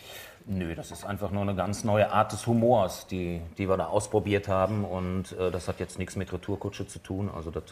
Nö, 0.47 0.73
das 0.73 0.89
ist 0.91 1.05
einfach 1.05 1.29
nur 1.29 1.43
eine 1.43 1.53
ganz 1.53 1.83
neue 1.83 2.11
Art 2.11 2.31
des 2.31 2.47
Humors, 2.47 3.05
die, 3.05 3.41
die 3.59 3.69
wir 3.69 3.77
da 3.77 3.87
ausprobiert 3.87 4.47
haben. 4.47 4.85
Und 4.85 5.33
äh, 5.33 5.51
das 5.51 5.67
hat 5.67 5.79
jetzt 5.79 5.99
nichts 5.99 6.15
mit 6.15 6.33
Retourkutsche 6.33 6.87
zu 6.87 6.99
tun. 6.99 7.29
Also 7.33 7.51
das 7.51 7.63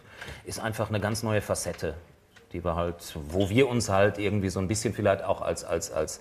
ist 0.46 0.60
einfach 0.60 0.90
eine 0.90 1.00
ganz 1.00 1.24
neue 1.24 1.42
Facette, 1.42 1.96
die 2.54 2.64
wir 2.64 2.76
halt, 2.76 2.96
wo 3.30 3.50
wir 3.50 3.68
uns 3.68 3.90
halt 3.90 4.20
irgendwie 4.20 4.50
so 4.50 4.60
ein 4.60 4.68
bisschen 4.68 4.94
vielleicht 4.94 5.24
auch 5.24 5.42
als, 5.42 5.64
als, 5.64 5.92
als, 5.92 6.20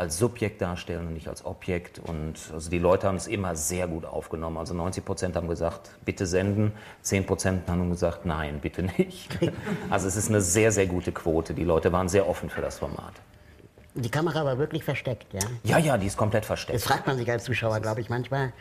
als 0.00 0.16
Subjekt 0.16 0.62
darstellen 0.62 1.08
und 1.08 1.12
nicht 1.12 1.28
als 1.28 1.44
Objekt. 1.44 1.98
Und 1.98 2.36
also 2.54 2.70
die 2.70 2.78
Leute 2.78 3.06
haben 3.06 3.16
es 3.16 3.26
immer 3.26 3.54
sehr 3.54 3.86
gut 3.86 4.06
aufgenommen. 4.06 4.56
Also 4.56 4.72
90 4.72 5.04
Prozent 5.04 5.36
haben 5.36 5.46
gesagt, 5.46 5.90
bitte 6.06 6.24
senden. 6.26 6.72
10 7.02 7.26
Prozent 7.26 7.68
haben 7.68 7.90
gesagt, 7.90 8.24
nein, 8.24 8.60
bitte 8.60 8.82
nicht. 8.82 9.38
Also 9.90 10.08
es 10.08 10.16
ist 10.16 10.28
eine 10.28 10.40
sehr, 10.40 10.72
sehr 10.72 10.86
gute 10.86 11.12
Quote. 11.12 11.52
Die 11.52 11.64
Leute 11.64 11.92
waren 11.92 12.08
sehr 12.08 12.28
offen 12.28 12.48
für 12.48 12.62
das 12.62 12.78
Format. 12.78 13.12
Die 13.94 14.08
Kamera 14.08 14.44
war 14.44 14.56
wirklich 14.56 14.84
versteckt, 14.84 15.26
ja? 15.34 15.40
Ja, 15.64 15.78
ja, 15.78 15.98
die 15.98 16.06
ist 16.06 16.16
komplett 16.16 16.46
versteckt. 16.46 16.78
Jetzt 16.78 16.86
fragt 16.86 17.06
man 17.06 17.18
sich 17.18 17.30
als 17.30 17.44
Zuschauer, 17.44 17.80
glaube 17.80 18.00
ich, 18.00 18.08
manchmal, 18.08 18.52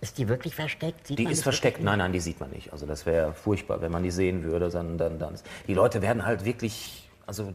ist 0.00 0.18
die 0.18 0.28
wirklich 0.28 0.54
versteckt? 0.54 1.06
Sieht 1.06 1.18
Die 1.18 1.24
ist 1.24 1.32
das 1.32 1.42
versteckt. 1.42 1.82
Nein, 1.82 1.98
nein, 1.98 2.12
die 2.12 2.20
sieht 2.20 2.40
man 2.40 2.50
nicht. 2.50 2.72
Also 2.72 2.86
das 2.86 3.06
wäre 3.06 3.34
furchtbar, 3.34 3.80
wenn 3.82 3.92
man 3.92 4.02
die 4.02 4.10
sehen 4.10 4.42
würde. 4.42 4.70
Dann, 4.70 4.98
dann, 4.98 5.18
dann. 5.18 5.34
Die 5.68 5.74
Leute 5.74 6.02
werden 6.02 6.24
halt 6.24 6.44
wirklich, 6.44 7.08
also 7.26 7.54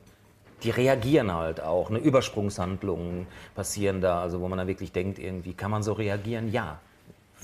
die 0.66 0.72
reagieren 0.72 1.32
halt 1.32 1.62
auch. 1.62 1.90
Eine 1.90 2.00
Übersprungshandlungen 2.00 3.28
passieren 3.54 4.02
da, 4.02 4.22
also 4.22 4.42
wo 4.42 4.48
man 4.48 4.58
dann 4.58 4.68
wirklich 4.68 4.92
denkt, 4.92 5.20
irgendwie 5.20 5.54
kann 5.54 5.70
man 5.70 5.84
so 5.84 5.94
reagieren? 5.94 6.52
Ja. 6.52 6.80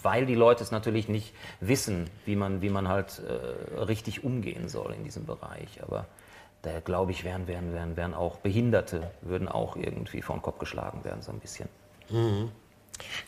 Weil 0.01 0.25
die 0.25 0.33
Leute 0.33 0.63
es 0.63 0.71
natürlich 0.71 1.07
nicht 1.07 1.35
wissen, 1.59 2.09
wie 2.25 2.35
man, 2.35 2.63
wie 2.63 2.69
man 2.69 2.87
halt 2.87 3.21
äh, 3.21 3.79
richtig 3.81 4.23
umgehen 4.23 4.67
soll 4.67 4.93
in 4.93 5.03
diesem 5.03 5.27
Bereich. 5.27 5.83
Aber 5.83 6.07
da 6.63 6.79
glaube 6.79 7.11
ich, 7.11 7.23
wären, 7.23 7.47
wären, 7.47 7.73
wären, 7.73 7.95
wären 7.95 8.15
auch 8.15 8.37
Behinderte, 8.37 9.11
würden 9.21 9.47
auch 9.47 9.75
irgendwie 9.75 10.23
vor 10.23 10.35
den 10.35 10.41
Kopf 10.41 10.57
geschlagen 10.57 11.03
werden, 11.03 11.21
so 11.21 11.31
ein 11.31 11.39
bisschen. 11.39 11.69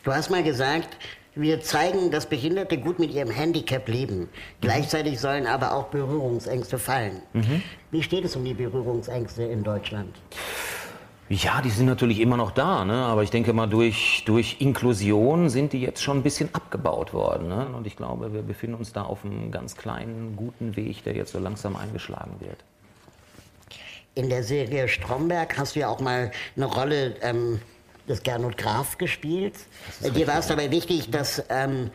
Du 0.02 0.12
hast 0.12 0.30
mal 0.30 0.42
gesagt, 0.42 0.96
wir 1.34 1.60
zeigen, 1.60 2.10
dass 2.10 2.26
Behinderte 2.26 2.78
gut 2.78 2.98
mit 2.98 3.10
ihrem 3.10 3.30
Handicap 3.30 3.88
leben. 3.88 4.28
Gleichzeitig 4.60 5.18
sollen 5.18 5.46
aber 5.46 5.74
auch 5.74 5.88
Berührungsängste 5.88 6.78
fallen. 6.78 7.22
Wie 7.90 8.02
steht 8.02 8.24
es 8.24 8.36
um 8.36 8.44
die 8.44 8.54
Berührungsängste 8.54 9.42
in 9.42 9.64
Deutschland? 9.64 10.14
Ja, 11.30 11.62
die 11.62 11.70
sind 11.70 11.86
natürlich 11.86 12.20
immer 12.20 12.36
noch 12.36 12.50
da, 12.50 12.84
ne? 12.84 12.92
aber 12.92 13.22
ich 13.22 13.30
denke 13.30 13.54
mal, 13.54 13.66
durch, 13.66 14.22
durch 14.26 14.60
Inklusion 14.60 15.48
sind 15.48 15.72
die 15.72 15.80
jetzt 15.80 16.02
schon 16.02 16.18
ein 16.18 16.22
bisschen 16.22 16.54
abgebaut 16.54 17.14
worden. 17.14 17.48
Ne? 17.48 17.66
Und 17.74 17.86
ich 17.86 17.96
glaube, 17.96 18.34
wir 18.34 18.42
befinden 18.42 18.76
uns 18.76 18.92
da 18.92 19.02
auf 19.02 19.24
einem 19.24 19.50
ganz 19.50 19.74
kleinen, 19.74 20.36
guten 20.36 20.76
Weg, 20.76 21.02
der 21.04 21.14
jetzt 21.14 21.32
so 21.32 21.38
langsam 21.38 21.76
eingeschlagen 21.76 22.36
wird. 22.40 22.58
In 24.14 24.28
der 24.28 24.44
Serie 24.44 24.86
Stromberg 24.86 25.56
hast 25.58 25.74
du 25.74 25.80
ja 25.80 25.88
auch 25.88 26.00
mal 26.00 26.30
eine 26.56 26.66
Rolle 26.66 27.16
ähm, 27.22 27.58
des 28.08 28.22
Gernot 28.22 28.56
Graf 28.56 28.98
gespielt. 28.98 29.54
Dir 30.00 30.26
war 30.26 30.38
es 30.38 30.46
dabei 30.48 30.70
wichtig, 30.70 31.10
dass 31.10 31.42
ähm, 31.48 31.90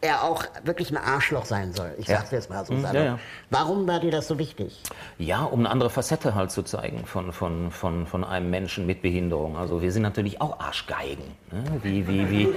er 0.00 0.24
auch 0.24 0.44
wirklich 0.64 0.90
ein 0.90 0.96
Arschloch 0.96 1.46
sein 1.46 1.72
soll. 1.72 1.94
Ich 1.98 2.06
Ja. 2.06 2.18
sag's 2.18 2.30
jetzt 2.30 2.50
mal 2.50 2.64
so. 2.64 2.74
Mhm, 2.74 2.84
ja, 2.92 3.04
ja. 3.04 3.18
Warum 3.50 3.86
war 3.88 4.00
dir 4.00 4.10
das 4.10 4.28
so 4.28 4.38
wichtig? 4.38 4.78
Ja, 5.18 5.42
um 5.44 5.60
eine 5.60 5.70
andere 5.70 5.90
Facette 5.90 6.34
halt 6.34 6.50
zu 6.50 6.62
zeigen 6.62 7.06
von, 7.06 7.32
von, 7.32 7.70
von, 7.70 8.06
von 8.06 8.24
einem 8.24 8.50
Menschen 8.50 8.86
mit 8.86 9.00
Behinderung. 9.02 9.56
Also 9.56 9.80
wir 9.82 9.92
sind 9.92 10.02
natürlich 10.02 10.40
auch 10.40 10.60
Arschgeigen, 10.60 11.24
ne? 11.50 11.64
wie, 11.82 12.06
wie, 12.06 12.30
wie, 12.30 12.48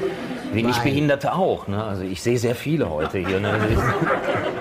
wie 0.52 0.64
Nichtbehinderte 0.64 1.34
auch. 1.34 1.68
Ne? 1.68 1.84
Also 1.84 2.04
ich 2.04 2.22
sehe 2.22 2.38
sehr 2.38 2.56
viele 2.56 2.90
heute 2.90 3.20
hier. 3.20 3.40
Ne? 3.40 3.58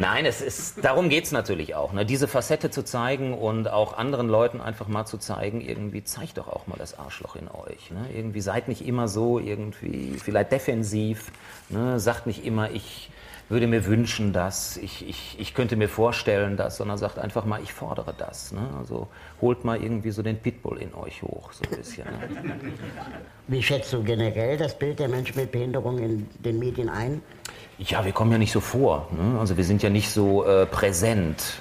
Nein, 0.00 0.24
es 0.24 0.40
ist, 0.40 0.82
darum 0.82 1.10
geht 1.10 1.24
es 1.24 1.32
natürlich 1.32 1.74
auch. 1.74 1.92
Ne? 1.92 2.06
Diese 2.06 2.26
Facette 2.26 2.70
zu 2.70 2.82
zeigen 2.82 3.34
und 3.34 3.68
auch 3.68 3.92
anderen 3.98 4.30
Leuten 4.30 4.62
einfach 4.62 4.88
mal 4.88 5.04
zu 5.04 5.18
zeigen, 5.18 5.60
irgendwie 5.60 6.02
zeigt 6.02 6.38
doch 6.38 6.48
auch 6.48 6.66
mal 6.66 6.78
das 6.78 6.98
Arschloch 6.98 7.36
in 7.36 7.48
euch. 7.48 7.90
Ne? 7.90 8.06
Irgendwie 8.14 8.40
seid 8.40 8.68
nicht 8.68 8.86
immer 8.86 9.08
so 9.08 9.38
irgendwie, 9.38 10.16
vielleicht 10.18 10.52
defensiv, 10.52 11.30
ne? 11.68 12.00
sagt 12.00 12.26
nicht 12.26 12.46
immer, 12.46 12.70
ich 12.70 13.10
würde 13.50 13.66
mir 13.66 13.84
wünschen, 13.84 14.32
dass 14.32 14.76
ich, 14.76 15.08
ich, 15.08 15.36
ich 15.38 15.54
könnte 15.54 15.76
mir 15.76 15.88
vorstellen, 15.88 16.56
dass, 16.56 16.76
sondern 16.76 16.98
sagt 16.98 17.18
einfach 17.18 17.44
mal, 17.44 17.60
ich 17.62 17.72
fordere 17.72 18.14
das. 18.16 18.52
Ne? 18.52 18.60
Also 18.78 19.08
holt 19.40 19.64
mal 19.64 19.82
irgendwie 19.82 20.12
so 20.12 20.22
den 20.22 20.38
Pitbull 20.38 20.78
in 20.78 20.94
euch 20.94 21.22
hoch, 21.22 21.52
so 21.52 21.64
ein 21.68 21.76
bisschen. 21.76 22.04
Ne? 22.04 22.60
Wie 23.48 23.62
schätzt 23.62 23.92
du 23.92 24.02
generell 24.02 24.56
das 24.56 24.78
Bild 24.78 25.00
der 25.00 25.08
Menschen 25.08 25.36
mit 25.36 25.50
Behinderung 25.50 25.98
in 25.98 26.28
den 26.38 26.58
Medien 26.58 26.88
ein? 26.88 27.22
Ja, 27.78 28.04
wir 28.04 28.12
kommen 28.12 28.30
ja 28.30 28.38
nicht 28.38 28.52
so 28.52 28.60
vor. 28.60 29.08
Ne? 29.10 29.38
Also 29.40 29.56
wir 29.56 29.64
sind 29.64 29.82
ja 29.82 29.90
nicht 29.90 30.10
so 30.10 30.44
äh, 30.44 30.66
präsent 30.66 31.60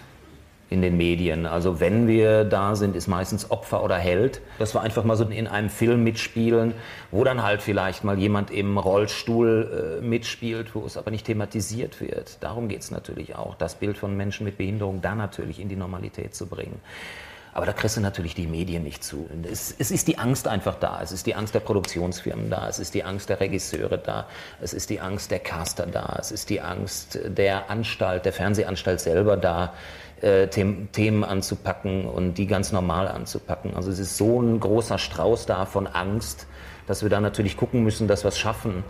in 0.70 0.82
den 0.82 0.98
Medien. 0.98 1.46
Also 1.46 1.80
wenn 1.80 2.08
wir 2.08 2.44
da 2.44 2.76
sind, 2.76 2.96
ist 2.96 3.08
meistens 3.08 3.50
Opfer 3.50 3.84
oder 3.84 3.98
Held. 3.98 4.42
Dass 4.60 4.76
wir 4.76 4.82
einfach 4.82 5.04
mal 5.04 5.18
so 5.18 5.26
in 5.26 5.48
einem 5.48 5.70
Film 5.70 6.04
mitspielen, 6.04 6.74
wo 7.12 7.24
dann 7.24 7.42
halt 7.44 7.62
vielleicht 7.62 8.04
mal 8.04 8.20
jemand 8.20 8.52
im 8.52 8.78
Rollstuhl 8.78 10.00
äh, 10.00 10.06
mitspielt, 10.06 10.76
wo 10.76 10.86
es 10.86 10.96
aber 10.98 11.12
nicht 11.12 11.26
thematisiert 11.26 12.00
wird. 12.02 12.38
Darum 12.42 12.68
geht 12.68 12.82
es 12.82 12.92
natürlich 12.92 13.36
auch, 13.36 13.56
das 13.56 13.76
Bild 13.76 13.98
von 13.98 14.16
Menschen 14.16 14.46
mit 14.46 14.58
Behinderung 14.58 15.02
da 15.02 15.16
natürlich 15.16 15.60
in 15.60 15.70
die 15.70 15.76
Normalität 15.76 16.36
zu 16.36 16.46
bringen. 16.46 16.80
Aber 17.52 17.66
da 17.66 17.74
kriegst 17.74 17.98
du 17.98 18.02
natürlich 18.02 18.36
die 18.36 18.46
Medien 18.46 18.84
nicht 18.84 19.04
zu. 19.04 19.28
Es, 19.52 19.74
es, 19.78 19.90
ist 19.90 20.08
die 20.08 20.20
Angst 20.20 20.48
einfach 20.48 20.76
da. 20.76 21.00
Es 21.02 21.12
ist 21.12 21.26
die 21.26 21.34
Angst 21.34 21.56
der 21.56 21.62
Produktionsfirmen 21.62 22.50
da. 22.50 22.70
Es 22.70 22.78
ist 22.78 22.94
die 22.94 23.04
Angst 23.04 23.28
der 23.30 23.40
Regisseure 23.40 23.98
da. 23.98 24.28
Es 24.62 24.74
ist 24.74 24.90
die 24.90 25.00
Angst 25.00 25.32
der 25.32 25.40
Caster 25.40 25.88
da. 25.88 26.16
Es 26.20 26.32
ist 26.32 26.50
die 26.50 26.62
Angst 26.62 27.20
der 27.26 27.70
Anstalt, 27.72 28.26
der 28.26 28.34
Fernsehanstalt 28.34 29.02
selber 29.02 29.36
da, 29.36 29.74
äh, 30.22 30.48
Themen 30.48 31.24
anzupacken 31.24 32.06
und 32.06 32.36
die 32.36 32.48
ganz 32.48 32.72
normal 32.72 33.08
anzupacken. 33.08 33.76
Also 33.76 33.92
es 33.92 34.00
ist 34.00 34.18
so 34.18 34.42
ein 34.42 34.60
großer 34.60 34.98
Strauß 34.98 35.46
da 35.46 35.66
von 35.66 35.88
Angst, 35.88 36.48
dass 36.88 37.04
wir 37.04 37.10
da 37.10 37.20
natürlich 37.20 37.58
gucken 37.58 37.84
müssen, 37.84 38.08
dass 38.08 38.24
wir 38.24 38.30
es 38.30 38.40
schaffen, 38.40 38.84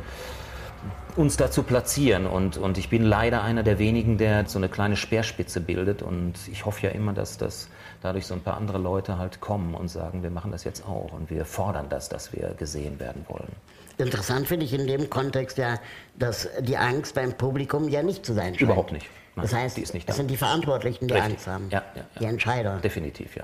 uns 1.16 1.38
da 1.38 1.52
zu 1.52 1.64
platzieren. 1.64 2.26
Und, 2.26 2.58
und 2.58 2.78
ich 2.78 2.90
bin 2.90 3.04
leider 3.04 3.44
einer 3.44 3.64
der 3.64 3.78
wenigen, 3.80 4.18
der 4.18 4.48
so 4.48 4.58
eine 4.58 4.70
kleine 4.70 4.96
Speerspitze 4.96 5.60
bildet. 5.60 6.02
Und 6.02 6.34
ich 6.52 6.66
hoffe 6.66 6.88
ja 6.88 6.94
immer, 6.94 7.14
dass 7.14 7.38
das 7.38 7.68
dadurch 8.02 8.26
so 8.26 8.34
ein 8.34 8.42
paar 8.42 8.58
andere 8.58 8.78
Leute 8.78 9.18
halt 9.18 9.42
kommen 9.42 9.76
und 9.76 9.90
sagen, 9.90 10.24
wir 10.24 10.30
machen 10.30 10.52
das 10.52 10.64
jetzt 10.64 10.86
auch 10.86 11.12
und 11.12 11.30
wir 11.30 11.46
fordern 11.46 11.88
das, 11.90 12.10
dass 12.10 12.34
wir 12.34 12.54
gesehen 12.58 13.00
werden 13.00 13.26
wollen. 13.28 13.52
Interessant 13.98 14.48
finde 14.48 14.66
ich 14.66 14.74
in 14.74 14.88
dem 14.88 15.10
Kontext 15.10 15.58
ja, 15.58 15.76
dass 16.18 16.48
die 16.62 16.78
Angst 16.78 17.16
beim 17.16 17.34
Publikum 17.34 17.90
ja 17.90 18.02
nicht 18.02 18.26
zu 18.26 18.34
sein 18.34 18.54
scheint. 18.54 18.62
Überhaupt 18.62 18.94
nicht. 18.94 19.10
Nein, 19.42 19.50
das 19.50 19.60
heißt, 19.60 19.78
die 19.78 19.82
ist 19.82 19.94
nicht 19.94 20.08
es 20.10 20.16
da. 20.16 20.18
sind 20.18 20.30
die 20.30 20.38
Verantwortlichen, 20.38 21.08
die 21.08 21.14
Richtig. 21.14 21.34
Angst 21.34 21.48
haben. 21.48 21.70
Ja, 21.70 21.84
ja, 21.96 22.02
ja. 22.02 22.20
Die 22.20 22.26
Entscheider. 22.26 22.78
Definitiv, 22.78 23.36
ja. 23.36 23.44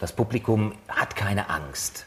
Das 0.00 0.12
Publikum 0.12 0.74
hat 0.88 1.16
keine 1.16 1.48
Angst. 1.50 2.06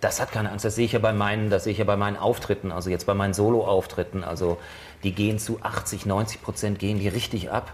Das 0.00 0.20
hat 0.20 0.32
keine 0.32 0.50
Angst. 0.50 0.64
Das 0.64 0.74
sehe 0.74 0.84
ich 0.84 0.92
ja 0.92 0.98
bei 0.98 1.12
meinen, 1.12 1.50
das 1.50 1.64
sehe 1.64 1.72
ich 1.72 1.78
ja 1.78 1.84
bei 1.84 1.96
meinen 1.96 2.16
Auftritten, 2.16 2.72
also 2.72 2.88
jetzt 2.88 3.06
bei 3.06 3.14
meinen 3.14 3.34
Solo-Auftritten. 3.34 4.24
Also 4.24 4.58
die 5.02 5.12
gehen 5.12 5.38
zu 5.38 5.60
80, 5.62 6.06
90 6.06 6.42
Prozent 6.42 6.78
gehen 6.78 6.98
die 6.98 7.08
richtig 7.08 7.50
ab. 7.50 7.72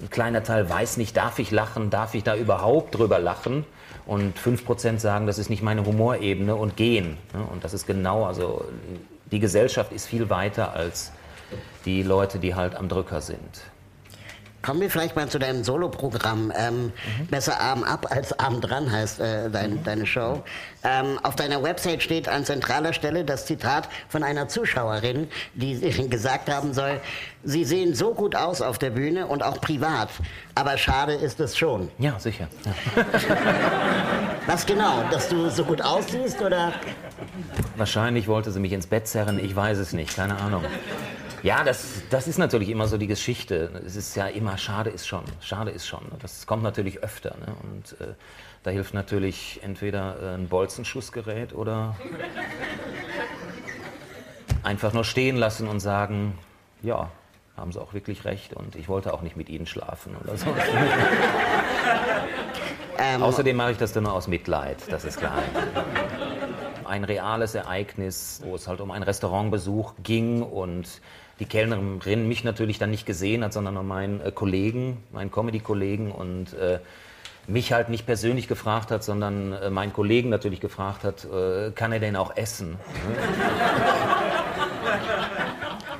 Ein 0.00 0.10
kleiner 0.10 0.42
Teil 0.42 0.68
weiß 0.68 0.98
nicht, 0.98 1.16
darf 1.16 1.38
ich 1.38 1.50
lachen, 1.50 1.88
darf 1.88 2.14
ich 2.14 2.22
da 2.22 2.36
überhaupt 2.36 2.94
drüber 2.94 3.18
lachen? 3.18 3.64
Und 4.04 4.38
5 4.38 4.64
Prozent 4.64 5.00
sagen, 5.00 5.26
das 5.26 5.38
ist 5.38 5.48
nicht 5.48 5.62
meine 5.62 5.84
Humorebene 5.84 6.54
und 6.54 6.76
gehen. 6.76 7.16
Und 7.50 7.64
das 7.64 7.74
ist 7.74 7.86
genau, 7.86 8.24
also 8.24 8.64
die 9.32 9.40
Gesellschaft 9.40 9.92
ist 9.92 10.06
viel 10.06 10.30
weiter 10.30 10.74
als 10.74 11.12
die 11.86 12.02
Leute, 12.02 12.38
die 12.38 12.54
halt 12.54 12.74
am 12.74 12.88
Drücker 12.88 13.20
sind. 13.20 13.62
Kommen 14.66 14.80
wir 14.80 14.90
vielleicht 14.90 15.14
mal 15.14 15.28
zu 15.28 15.38
deinem 15.38 15.62
Soloprogramm. 15.62 16.52
Ähm, 16.56 16.92
Besser 17.30 17.60
Arm 17.60 17.84
ab 17.84 18.08
als 18.10 18.36
Arm 18.40 18.60
dran 18.60 18.90
heißt 18.90 19.20
äh, 19.20 19.48
dein, 19.48 19.84
deine 19.84 20.06
Show. 20.06 20.42
Ähm, 20.82 21.20
auf 21.22 21.36
deiner 21.36 21.62
Website 21.62 22.02
steht 22.02 22.28
an 22.28 22.44
zentraler 22.44 22.92
Stelle 22.92 23.24
das 23.24 23.46
Zitat 23.46 23.88
von 24.08 24.24
einer 24.24 24.48
Zuschauerin, 24.48 25.28
die 25.54 25.78
gesagt 26.10 26.50
haben 26.50 26.72
soll, 26.74 27.00
Sie 27.44 27.64
sehen 27.64 27.94
so 27.94 28.12
gut 28.12 28.34
aus 28.34 28.60
auf 28.60 28.78
der 28.78 28.90
Bühne 28.90 29.28
und 29.28 29.44
auch 29.44 29.60
privat, 29.60 30.08
aber 30.56 30.76
schade 30.78 31.12
ist 31.12 31.38
es 31.38 31.56
schon. 31.56 31.88
Ja, 32.00 32.18
sicher. 32.18 32.48
Ja. 32.64 33.04
Was 34.48 34.66
genau? 34.66 35.04
Dass 35.12 35.28
du 35.28 35.48
so 35.48 35.62
gut 35.64 35.80
aussiehst 35.80 36.42
oder? 36.42 36.72
Wahrscheinlich 37.76 38.26
wollte 38.26 38.50
sie 38.50 38.58
mich 38.58 38.72
ins 38.72 38.88
Bett 38.88 39.06
zerren, 39.06 39.38
ich 39.38 39.54
weiß 39.54 39.78
es 39.78 39.92
nicht, 39.92 40.16
keine 40.16 40.40
Ahnung. 40.40 40.64
Ja, 41.42 41.64
das, 41.64 42.02
das 42.10 42.28
ist 42.28 42.38
natürlich 42.38 42.68
immer 42.68 42.88
so 42.88 42.98
die 42.98 43.06
Geschichte. 43.06 43.82
Es 43.84 43.96
ist 43.96 44.16
ja 44.16 44.26
immer, 44.26 44.58
schade 44.58 44.90
ist 44.90 45.06
schon, 45.06 45.24
schade 45.40 45.70
ist 45.70 45.86
schon. 45.86 46.02
Das 46.20 46.46
kommt 46.46 46.62
natürlich 46.62 47.02
öfter. 47.02 47.36
Ne? 47.38 47.54
Und 47.62 48.00
äh, 48.00 48.14
da 48.62 48.70
hilft 48.70 48.94
natürlich 48.94 49.60
entweder 49.62 50.16
äh, 50.20 50.34
ein 50.34 50.48
Bolzenschussgerät 50.48 51.54
oder 51.54 51.96
einfach 54.62 54.92
nur 54.92 55.04
stehen 55.04 55.36
lassen 55.36 55.68
und 55.68 55.80
sagen, 55.80 56.38
ja, 56.82 57.10
haben 57.56 57.72
sie 57.72 57.80
auch 57.80 57.94
wirklich 57.94 58.24
recht 58.24 58.52
und 58.52 58.76
ich 58.76 58.88
wollte 58.88 59.14
auch 59.14 59.22
nicht 59.22 59.36
mit 59.36 59.48
ihnen 59.48 59.66
schlafen 59.66 60.16
oder 60.22 60.36
so. 60.36 60.46
Ähm, 62.98 63.22
Außerdem 63.22 63.56
mache 63.56 63.72
ich 63.72 63.78
das 63.78 63.92
dann 63.92 64.04
nur 64.04 64.14
aus 64.14 64.26
Mitleid, 64.26 64.78
das 64.88 65.04
ist 65.04 65.18
klar. 65.18 65.42
Ein 66.86 67.04
reales 67.04 67.54
Ereignis, 67.54 68.40
wo 68.44 68.54
es 68.54 68.68
halt 68.68 68.80
um 68.80 68.90
einen 68.90 69.02
Restaurantbesuch 69.02 69.94
ging 70.02 70.42
und 70.42 71.00
die 71.38 71.44
Kellnerin 71.44 72.28
mich 72.28 72.44
natürlich 72.44 72.78
dann 72.78 72.90
nicht 72.90 73.06
gesehen 73.06 73.44
hat, 73.44 73.52
sondern 73.52 73.74
nur 73.74 73.82
meinen 73.82 74.20
äh, 74.20 74.32
Kollegen, 74.32 75.02
meinen 75.12 75.30
Comedy-Kollegen 75.30 76.10
und 76.10 76.54
äh, 76.54 76.78
mich 77.46 77.72
halt 77.72 77.88
nicht 77.88 78.06
persönlich 78.06 78.48
gefragt 78.48 78.90
hat, 78.90 79.04
sondern 79.04 79.52
äh, 79.52 79.70
meinen 79.70 79.92
Kollegen 79.92 80.30
natürlich 80.30 80.60
gefragt 80.60 81.04
hat, 81.04 81.24
äh, 81.24 81.70
kann 81.72 81.92
er 81.92 82.00
denn 82.00 82.16
auch 82.16 82.36
essen? 82.36 82.76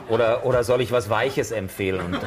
Oder, 0.09 0.47
oder 0.47 0.63
soll 0.63 0.83
ich 0.83 0.93
was 0.93 1.11
Weiches 1.11 1.51
empfehlen? 1.51 2.01
Und 2.01 2.21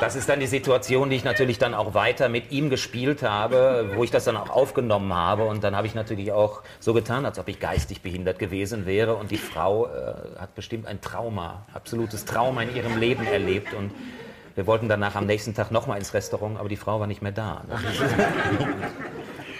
das 0.00 0.16
ist 0.16 0.28
dann 0.28 0.40
die 0.40 0.46
Situation, 0.46 1.10
die 1.10 1.16
ich 1.16 1.24
natürlich 1.24 1.58
dann 1.58 1.74
auch 1.74 1.94
weiter 1.94 2.28
mit 2.28 2.50
ihm 2.50 2.70
gespielt 2.70 3.22
habe, 3.22 3.92
wo 3.94 4.04
ich 4.04 4.10
das 4.10 4.24
dann 4.24 4.36
auch 4.36 4.50
aufgenommen 4.50 5.12
habe. 5.12 5.44
Und 5.44 5.64
dann 5.64 5.76
habe 5.76 5.86
ich 5.86 5.94
natürlich 5.94 6.32
auch 6.32 6.62
so 6.80 6.94
getan, 6.94 7.24
als 7.24 7.38
ob 7.38 7.48
ich 7.48 7.60
geistig 7.60 8.02
behindert 8.02 8.38
gewesen 8.38 8.86
wäre. 8.86 9.16
Und 9.16 9.30
die 9.30 9.38
Frau 9.38 9.86
äh, 9.86 10.38
hat 10.38 10.54
bestimmt 10.54 10.86
ein 10.86 11.00
Trauma, 11.00 11.66
absolutes 11.74 12.24
Trauma 12.24 12.62
in 12.62 12.74
ihrem 12.74 12.98
Leben 12.98 13.26
erlebt. 13.26 13.74
Und 13.74 13.90
wir 14.54 14.66
wollten 14.66 14.88
danach 14.88 15.14
am 15.14 15.26
nächsten 15.26 15.54
Tag 15.54 15.70
nochmal 15.70 15.98
ins 15.98 16.14
Restaurant, 16.14 16.58
aber 16.58 16.68
die 16.68 16.76
Frau 16.76 17.00
war 17.00 17.06
nicht 17.06 17.22
mehr 17.22 17.32
da. 17.32 17.64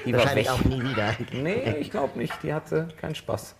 Die 0.04 0.12
war 0.12 0.20
wahrscheinlich 0.20 0.48
auch 0.48 0.64
nie 0.64 0.82
wieder. 0.82 1.14
Nee, 1.32 1.76
ich 1.80 1.90
glaube 1.90 2.18
nicht. 2.18 2.32
Die 2.42 2.54
hatte 2.54 2.88
keinen 2.98 3.14
Spaß. 3.14 3.54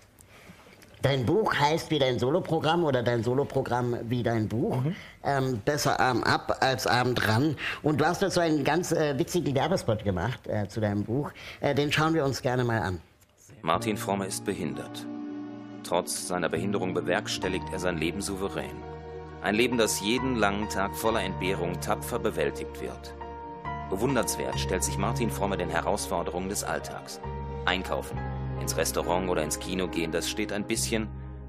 Dein 1.03 1.25
Buch 1.27 1.55
heißt 1.55 1.91
wie 1.91 1.99
dein 1.99 2.19
Soloprogramm 2.19 2.85
oder 2.85 3.03
dein 3.03 3.23
Soloprogramm 3.23 3.97
wie 4.05 4.23
dein 4.23 4.49
Buch. 4.49 4.83
Ähm, 5.23 5.61
besser 5.65 6.01
Arm 6.01 6.23
ab 6.25 6.59
als 6.61 6.87
Arm 6.87 7.15
dran. 7.15 7.57
Und 7.83 8.01
du 8.01 8.07
hast 8.07 8.23
dazu 8.23 8.41
einen 8.41 8.65
ganz 8.65 8.93
äh, 8.93 9.19
witzigen 9.19 9.55
Werbespot 9.55 10.05
gemacht 10.05 10.47
äh, 10.47 10.67
zu 10.69 10.81
deinem 10.81 11.05
Buch. 11.05 11.31
Äh, 11.61 11.75
den 11.75 11.93
schauen 11.93 12.15
wir 12.15 12.25
uns 12.25 12.43
gerne 12.43 12.65
mal 12.65 12.81
an. 12.81 13.01
Martin 13.63 13.97
Fromme 13.97 14.27
ist 14.27 14.45
behindert. 14.45 15.07
Trotz 15.85 16.29
seiner 16.29 16.49
Behinderung 16.49 16.95
bewerkstelligt 16.95 17.67
er 17.73 17.79
sein 17.79 17.99
Leben 17.99 18.21
souverän. 18.21 18.83
Ein 19.43 19.55
Leben, 19.55 19.79
das 19.79 20.01
jeden 20.01 20.37
langen 20.37 20.69
Tag 20.69 20.97
voller 20.97 21.23
Entbehrung 21.23 21.81
tapfer 21.81 22.19
bewältigt 22.19 22.81
wird. 22.81 23.15
Bewundernswert 23.89 24.59
stellt 24.59 24.85
sich 24.85 24.99
Martin 24.99 25.31
Fromme 25.31 25.57
den 25.57 25.71
Herausforderungen 25.71 26.49
des 26.49 26.65
Alltags. 26.65 27.21
Einkaufen, 27.65 28.19
ins 28.61 28.77
Restaurant 28.77 29.29
oder 29.29 29.43
ins 29.43 29.59
Kino 29.59 29.89
gehen, 29.89 30.13
das 30.13 30.29
steht 30.29 30.53
ein 30.53 30.65
bisschen 30.65 31.09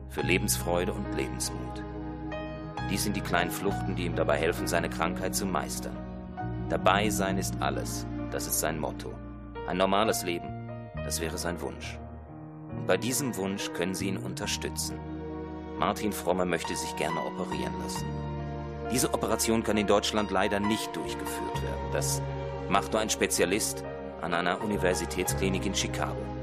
für 0.09 0.21
Lebensfreude 0.21 0.93
und 0.93 1.15
Lebensmut. 1.15 1.83
Dies 2.89 3.03
sind 3.03 3.15
die 3.15 3.21
kleinen 3.21 3.51
Fluchten, 3.51 3.95
die 3.95 4.05
ihm 4.05 4.15
dabei 4.15 4.37
helfen, 4.37 4.67
seine 4.67 4.89
Krankheit 4.89 5.35
zu 5.35 5.45
meistern. 5.45 5.97
Dabei 6.69 7.09
sein 7.09 7.37
ist 7.37 7.61
alles, 7.61 8.05
das 8.31 8.47
ist 8.47 8.59
sein 8.59 8.79
Motto. 8.79 9.13
Ein 9.67 9.77
normales 9.77 10.23
Leben, 10.23 10.49
das 10.95 11.21
wäre 11.21 11.37
sein 11.37 11.61
Wunsch. 11.61 11.99
Und 12.71 12.87
bei 12.87 12.97
diesem 12.97 13.35
Wunsch 13.37 13.71
können 13.73 13.95
Sie 13.95 14.07
ihn 14.07 14.17
unterstützen. 14.17 14.97
Martin 15.77 16.11
Fromme 16.11 16.45
möchte 16.45 16.75
sich 16.75 16.95
gerne 16.95 17.19
operieren 17.21 17.73
lassen. 17.81 18.05
Diese 18.91 19.13
Operation 19.13 19.63
kann 19.63 19.77
in 19.77 19.87
Deutschland 19.87 20.31
leider 20.31 20.59
nicht 20.59 20.95
durchgeführt 20.95 21.61
werden. 21.61 21.91
Das 21.91 22.21
macht 22.69 22.91
nur 22.91 23.01
ein 23.01 23.09
Spezialist 23.09 23.83
an 24.21 24.33
einer 24.33 24.61
Universitätsklinik 24.63 25.65
in 25.65 25.75
Chicago. 25.75 26.38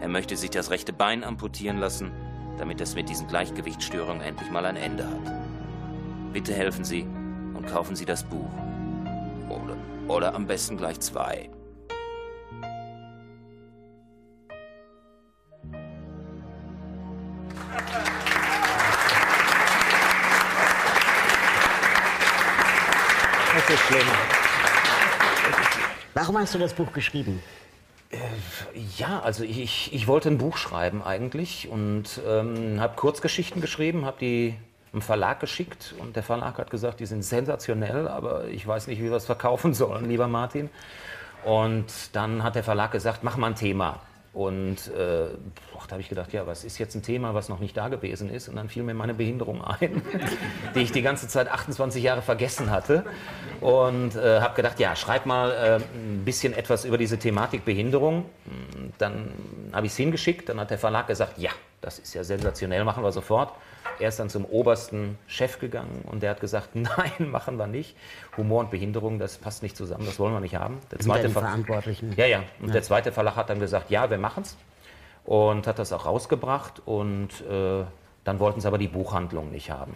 Er 0.00 0.08
möchte 0.08 0.36
sich 0.36 0.50
das 0.50 0.70
rechte 0.70 0.94
Bein 0.94 1.22
amputieren 1.22 1.76
lassen, 1.76 2.10
damit 2.56 2.80
es 2.80 2.94
mit 2.94 3.08
diesen 3.10 3.28
Gleichgewichtsstörungen 3.28 4.22
endlich 4.22 4.50
mal 4.50 4.64
ein 4.64 4.76
Ende 4.76 5.06
hat. 5.06 6.32
Bitte 6.32 6.54
helfen 6.54 6.84
Sie 6.84 7.02
und 7.54 7.66
kaufen 7.66 7.94
Sie 7.94 8.06
das 8.06 8.24
Buch. 8.24 8.50
Oder, 9.50 9.76
oder 10.08 10.34
am 10.34 10.46
besten 10.46 10.78
gleich 10.78 11.00
zwei. 11.00 11.50
Das 23.54 23.68
ist 23.68 23.86
schlimm. 23.86 24.06
Warum 26.14 26.38
hast 26.38 26.54
du 26.54 26.58
das 26.58 26.72
Buch 26.72 26.90
geschrieben? 26.92 27.42
Ja, 28.98 29.20
also 29.20 29.44
ich, 29.44 29.92
ich 29.92 30.06
wollte 30.06 30.28
ein 30.28 30.38
Buch 30.38 30.56
schreiben 30.56 31.02
eigentlich 31.02 31.68
und 31.68 32.20
ähm, 32.26 32.80
habe 32.80 32.96
Kurzgeschichten 32.96 33.60
geschrieben, 33.60 34.04
habe 34.04 34.18
die 34.20 34.54
einem 34.92 35.02
Verlag 35.02 35.40
geschickt 35.40 35.94
und 35.98 36.16
der 36.16 36.22
Verlag 36.22 36.58
hat 36.58 36.70
gesagt, 36.70 37.00
die 37.00 37.06
sind 37.06 37.22
sensationell, 37.22 38.08
aber 38.08 38.48
ich 38.48 38.66
weiß 38.66 38.88
nicht, 38.88 38.98
wie 39.00 39.04
wir 39.04 39.16
es 39.16 39.26
verkaufen 39.26 39.74
sollen, 39.74 40.08
lieber 40.08 40.28
Martin. 40.28 40.70
Und 41.44 42.14
dann 42.14 42.42
hat 42.42 42.54
der 42.54 42.64
Verlag 42.64 42.92
gesagt, 42.92 43.22
mach 43.22 43.36
mal 43.36 43.48
ein 43.48 43.54
Thema. 43.54 44.00
Und 44.32 44.76
äh, 44.88 45.26
boah, 45.72 45.82
da 45.86 45.92
habe 45.92 46.00
ich 46.00 46.08
gedacht, 46.08 46.32
ja, 46.32 46.46
was 46.46 46.62
ist 46.62 46.78
jetzt 46.78 46.94
ein 46.94 47.02
Thema, 47.02 47.34
was 47.34 47.48
noch 47.48 47.58
nicht 47.58 47.76
da 47.76 47.88
gewesen 47.88 48.30
ist? 48.30 48.48
Und 48.48 48.56
dann 48.56 48.68
fiel 48.68 48.84
mir 48.84 48.94
meine 48.94 49.14
Behinderung 49.14 49.62
ein, 49.64 50.02
die 50.74 50.80
ich 50.80 50.92
die 50.92 51.02
ganze 51.02 51.26
Zeit 51.26 51.50
28 51.50 52.02
Jahre 52.02 52.22
vergessen 52.22 52.70
hatte. 52.70 53.04
Und 53.60 54.14
äh, 54.14 54.40
habe 54.40 54.54
gedacht, 54.54 54.78
ja, 54.78 54.94
schreib 54.94 55.26
mal 55.26 55.50
äh, 55.50 55.76
ein 55.76 56.24
bisschen 56.24 56.54
etwas 56.54 56.84
über 56.84 56.96
diese 56.96 57.18
Thematik 57.18 57.64
Behinderung. 57.64 58.24
Dann 58.98 59.32
habe 59.72 59.86
ich 59.86 59.92
es 59.92 59.96
hingeschickt, 59.96 60.48
dann 60.48 60.60
hat 60.60 60.70
der 60.70 60.78
Verlag 60.78 61.08
gesagt, 61.08 61.38
ja, 61.38 61.50
das 61.80 61.98
ist 61.98 62.14
ja 62.14 62.22
sensationell, 62.22 62.84
machen 62.84 63.02
wir 63.02 63.12
sofort. 63.12 63.52
Er 64.00 64.08
ist 64.08 64.18
dann 64.18 64.30
zum 64.30 64.44
obersten 64.44 65.18
Chef 65.26 65.58
gegangen 65.58 66.02
und 66.10 66.22
der 66.22 66.30
hat 66.30 66.40
gesagt, 66.40 66.70
nein, 66.74 67.30
machen 67.30 67.56
wir 67.56 67.66
nicht. 67.66 67.96
Humor 68.36 68.60
und 68.60 68.70
Behinderung, 68.70 69.18
das 69.18 69.36
passt 69.38 69.62
nicht 69.62 69.76
zusammen, 69.76 70.06
das 70.06 70.18
wollen 70.18 70.32
wir 70.32 70.40
nicht 70.40 70.56
haben. 70.56 70.78
Der 70.90 70.98
den 70.98 71.32
Ver- 71.32 71.40
Verantwortlichen. 71.40 72.14
ja, 72.16 72.26
ja. 72.26 72.42
Und 72.60 72.74
der 72.74 72.82
zweite 72.82 73.12
Verlag 73.12 73.36
hat 73.36 73.50
dann 73.50 73.60
gesagt, 73.60 73.90
ja, 73.90 74.08
wir 74.10 74.18
machen's. 74.18 74.56
Und 75.24 75.66
hat 75.66 75.78
das 75.78 75.92
auch 75.92 76.06
rausgebracht. 76.06 76.80
Und 76.86 77.28
äh, 77.48 77.84
dann 78.24 78.38
wollten 78.38 78.60
sie 78.60 78.66
aber 78.66 78.78
die 78.78 78.88
Buchhandlung 78.88 79.50
nicht 79.50 79.70
haben. 79.70 79.94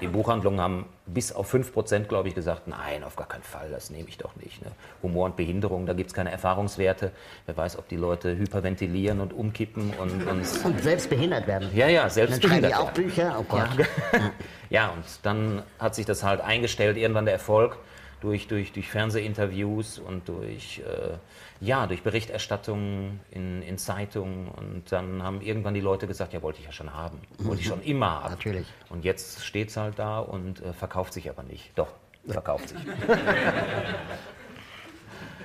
Die 0.00 0.06
Buchhandlungen 0.06 0.60
haben 0.60 0.86
bis 1.06 1.32
auf 1.32 1.52
5%, 1.52 2.04
glaube 2.04 2.28
ich, 2.28 2.34
gesagt, 2.34 2.68
nein, 2.68 3.04
auf 3.04 3.16
gar 3.16 3.28
keinen 3.28 3.42
Fall, 3.42 3.68
das 3.70 3.90
nehme 3.90 4.08
ich 4.08 4.16
doch 4.16 4.34
nicht. 4.36 4.64
Ne? 4.64 4.70
Humor 5.02 5.26
und 5.26 5.36
Behinderung, 5.36 5.86
da 5.86 5.92
gibt 5.92 6.08
es 6.10 6.14
keine 6.14 6.30
Erfahrungswerte. 6.30 7.12
Wer 7.46 7.56
weiß, 7.56 7.78
ob 7.78 7.88
die 7.88 7.96
Leute 7.96 8.36
hyperventilieren 8.36 9.20
und 9.20 9.32
umkippen 9.32 9.92
und, 10.00 10.26
und 10.26 10.64
Und 10.64 10.82
selbst 10.82 11.10
behindert 11.10 11.46
werden. 11.46 11.68
ja, 11.74 11.88
ja, 11.88 12.08
selbst 12.08 12.42
Dann 12.42 12.50
behindert 12.50 12.76
auch 12.76 12.86
werden. 12.86 13.04
Bücher. 13.04 13.36
Oh 13.38 13.44
Gott. 13.48 13.68
Ja, 14.70 14.90
und 14.90 15.02
dann 15.24 15.64
hat 15.80 15.96
sich 15.96 16.06
das 16.06 16.22
halt 16.22 16.40
eingestellt, 16.40 16.96
irgendwann 16.96 17.24
der 17.24 17.34
Erfolg 17.34 17.76
durch, 18.20 18.46
durch, 18.48 18.72
durch 18.72 18.88
Fernsehinterviews 18.88 19.98
und 19.98 20.28
durch, 20.28 20.80
äh, 20.80 21.16
ja, 21.60 21.86
durch 21.86 22.02
Berichterstattung 22.02 23.20
in, 23.30 23.62
in 23.62 23.78
Zeitungen. 23.78 24.48
Und 24.48 24.90
dann 24.90 25.22
haben 25.22 25.40
irgendwann 25.40 25.74
die 25.74 25.80
Leute 25.80 26.06
gesagt, 26.06 26.32
ja, 26.32 26.42
wollte 26.42 26.60
ich 26.60 26.66
ja 26.66 26.72
schon 26.72 26.92
haben. 26.92 27.18
Wollte 27.38 27.62
ich 27.62 27.68
schon 27.68 27.82
immer 27.82 28.22
haben. 28.22 28.30
Natürlich. 28.32 28.66
Und 28.88 29.04
jetzt 29.04 29.44
steht 29.44 29.68
es 29.70 29.76
halt 29.76 29.98
da 29.98 30.18
und 30.20 30.62
äh, 30.62 30.72
verkauft 30.72 31.12
sich 31.12 31.28
aber 31.30 31.42
nicht. 31.42 31.70
Doch, 31.76 31.88
verkauft 32.26 32.70
sich. 32.70 32.78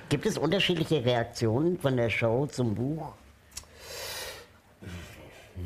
Gibt 0.10 0.26
es 0.26 0.38
unterschiedliche 0.38 1.04
Reaktionen 1.04 1.80
von 1.80 1.98
der 1.98 2.10
Show 2.10 2.46
zum 2.46 2.76
Buch? 2.76 3.14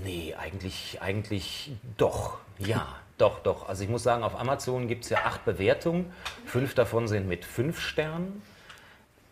Nee, 0.03 0.35
eigentlich, 0.39 1.01
eigentlich 1.01 1.71
doch. 1.97 2.37
Ja, 2.57 2.87
doch, 3.19 3.39
doch. 3.39 3.67
Also 3.69 3.83
ich 3.83 3.89
muss 3.89 4.03
sagen, 4.03 4.23
auf 4.23 4.39
Amazon 4.39 4.87
gibt 4.87 5.03
es 5.03 5.09
ja 5.09 5.19
acht 5.25 5.45
Bewertungen. 5.45 6.11
Fünf 6.45 6.73
davon 6.73 7.07
sind 7.07 7.27
mit 7.27 7.45
fünf 7.45 7.79
Sternen. 7.79 8.41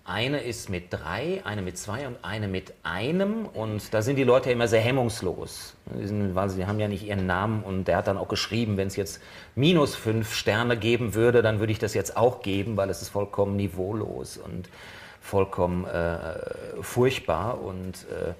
Eine 0.05 0.39
ist 0.39 0.69
mit 0.69 0.93
drei, 0.93 1.41
eine 1.43 1.61
mit 1.61 1.77
zwei 1.77 2.07
und 2.07 2.15
eine 2.23 2.47
mit 2.47 2.73
einem. 2.83 3.45
Und 3.45 3.93
da 3.93 4.01
sind 4.01 4.15
die 4.15 4.23
Leute 4.23 4.49
ja 4.49 4.53
immer 4.55 4.69
sehr 4.69 4.79
hemmungslos. 4.79 5.75
Die 5.99 6.07
sind- 6.07 6.33
Weil 6.33 6.49
sie 6.49 6.65
haben 6.65 6.79
ja 6.79 6.87
nicht 6.87 7.03
ihren 7.05 7.25
Namen. 7.25 7.61
Und 7.63 7.85
der 7.89 7.97
hat 7.97 8.07
dann 8.07 8.17
auch 8.17 8.29
geschrieben, 8.29 8.77
wenn 8.77 8.87
es 8.87 8.95
jetzt 8.95 9.21
minus 9.55 9.95
fünf 9.95 10.33
Sterne 10.33 10.77
geben 10.77 11.13
würde, 11.13 11.41
dann 11.41 11.59
würde 11.59 11.73
ich 11.73 11.79
das 11.79 11.93
jetzt 11.93 12.15
auch 12.15 12.41
geben, 12.41 12.77
weil 12.77 12.89
es 12.89 13.01
ist 13.01 13.09
vollkommen 13.09 13.57
niveaulos 13.57 14.37
und 14.37 14.69
vollkommen 15.19 15.85
äh, 15.85 16.39
furchtbar. 16.81 17.61
Und 17.61 18.05
äh, 18.09 18.33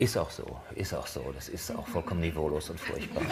ist 0.00 0.16
auch 0.16 0.30
so, 0.30 0.44
ist 0.76 0.94
auch 0.94 1.08
so. 1.08 1.32
Das 1.34 1.48
ist 1.48 1.76
auch 1.76 1.86
vollkommen 1.88 2.20
niveaulos 2.20 2.70
und 2.70 2.78
furchtbar. 2.78 3.22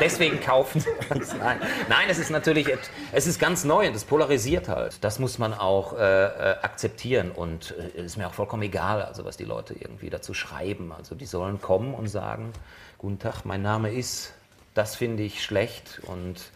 Deswegen 0.00 0.40
kaufen. 0.40 0.82
Nein. 1.38 1.58
Nein, 1.90 2.06
es 2.08 2.18
ist 2.18 2.30
natürlich, 2.30 2.68
es 3.12 3.26
ist 3.26 3.38
ganz 3.38 3.64
neu 3.64 3.86
und 3.86 3.94
es 3.94 4.04
polarisiert 4.04 4.68
halt. 4.68 5.04
Das 5.04 5.18
muss 5.18 5.38
man 5.38 5.52
auch 5.52 5.92
äh, 5.92 5.98
äh, 5.98 6.56
akzeptieren 6.62 7.30
und 7.30 7.74
äh, 7.96 8.00
ist 8.00 8.16
mir 8.16 8.28
auch 8.28 8.32
vollkommen 8.32 8.62
egal, 8.62 9.02
also 9.02 9.26
was 9.26 9.36
die 9.36 9.44
Leute 9.44 9.74
irgendwie 9.74 10.08
dazu 10.08 10.32
schreiben. 10.32 10.90
Also 10.90 11.14
die 11.14 11.26
sollen 11.26 11.60
kommen 11.60 11.92
und 11.92 12.08
sagen, 12.08 12.54
guten 12.96 13.18
Tag, 13.18 13.44
mein 13.44 13.60
Name 13.60 13.92
ist, 13.92 14.32
das 14.72 14.96
finde 14.96 15.22
ich 15.22 15.44
schlecht 15.44 16.00
und 16.06 16.50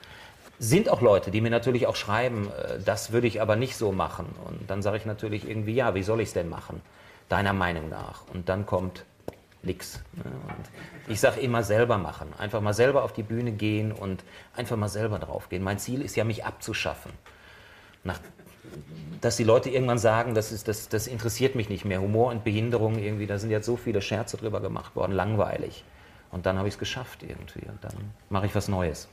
sind 0.59 0.89
auch 0.89 1.03
Leute, 1.03 1.31
die 1.31 1.43
mir 1.43 1.51
natürlich 1.51 1.87
auch 1.87 1.97
schreiben, 1.97 2.49
äh, 2.49 2.79
das 2.83 3.13
würde 3.13 3.27
ich 3.27 3.43
aber 3.43 3.57
nicht 3.57 3.77
so 3.77 3.93
machen. 3.93 4.35
Und 4.47 4.71
dann 4.71 4.81
sage 4.81 4.97
ich 4.97 5.05
natürlich 5.05 5.47
irgendwie, 5.47 5.75
ja, 5.75 5.95
wie 5.95 6.03
soll 6.03 6.23
ich 6.23 6.29
es 6.29 6.33
denn 6.33 6.49
machen? 6.49 6.81
Deiner 7.29 7.53
Meinung 7.53 7.91
nach. 7.91 8.23
Und 8.33 8.49
dann 8.49 8.65
kommt 8.65 9.05
nix. 9.65 10.01
ich 11.09 11.21
sage 11.21 11.41
immer 11.41 11.63
selber 11.63 11.99
machen. 11.99 12.33
Einfach 12.39 12.61
mal 12.61 12.75
selber 12.75 13.05
auf 13.05 13.13
die 13.13 13.23
Bühne 13.23 13.53
gehen 13.53 13.93
und 13.93 14.25
einfach 14.57 14.77
mal 14.77 14.89
selber 14.89 15.19
drauf 15.19 15.49
gehen. 15.49 15.63
Mein 15.63 15.79
Ziel 15.79 16.03
ist 16.03 16.17
ja, 16.17 16.25
mich 16.25 16.45
abzuschaffen. 16.45 17.13
Nach, 18.03 18.21
dass 19.21 19.37
die 19.37 19.45
Leute 19.45 19.71
irgendwann 19.71 19.99
sagen, 19.99 20.35
das, 20.35 20.53
ist, 20.53 20.69
das, 20.69 20.89
das 20.89 21.07
interessiert 21.07 21.55
mich 21.55 21.69
nicht 21.69 21.85
mehr. 21.85 22.01
Humor 22.01 22.31
und 22.31 22.45
Behinderung 22.45 22.99
irgendwie, 22.99 23.27
da 23.27 23.39
sind 23.39 23.51
jetzt 23.51 23.67
so 23.67 23.77
viele 23.77 24.03
Scherze 24.03 24.37
drüber 24.37 24.61
gemacht 24.61 24.97
worden, 24.97 25.13
langweilig. 25.13 25.85
Und 26.31 26.47
dann 26.47 26.59
habe 26.59 26.69
ich 26.69 26.75
es 26.75 26.79
geschafft 26.79 27.23
irgendwie. 27.23 27.67
Und 27.69 27.83
dann 27.83 28.13
mache 28.29 28.47
ich 28.47 28.55
was 28.55 28.69
Neues. 28.69 29.09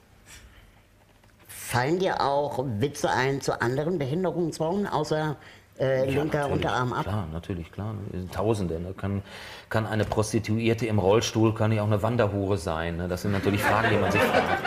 Fallen 1.48 2.00
dir 2.00 2.22
auch 2.22 2.66
Witze 2.80 3.10
ein 3.10 3.40
zu 3.40 3.62
anderen 3.62 3.98
Behinderungsformen, 3.98 4.88
außer 4.88 5.38
äh, 5.82 6.06
linker 6.06 6.40
natürlich, 6.40 6.52
Unterarm 6.54 6.94
ab? 6.94 7.04
Klar, 7.04 7.28
natürlich, 7.34 7.72
klar. 7.72 7.96
Sind 8.12 8.34
Tausende. 8.34 8.80
Ne? 8.80 8.94
Kann, 8.96 9.24
kann 9.70 9.88
eine 9.88 10.06
Prostituierte 10.06 10.86
im 10.86 11.00
Rollstuhl, 11.00 11.54
kann 11.54 11.72
ja 11.72 11.82
auch 11.82 11.88
eine 11.88 12.02
Wanderhure 12.04 12.58
sein. 12.58 12.98
Ne? 12.98 13.08
Das 13.08 13.24
sind 13.24 13.32
natürlich 13.32 13.64
Fragen, 13.64 13.90
die 13.90 13.98
man 13.98 14.12
sich 14.12 14.22
fragt. 14.22 14.64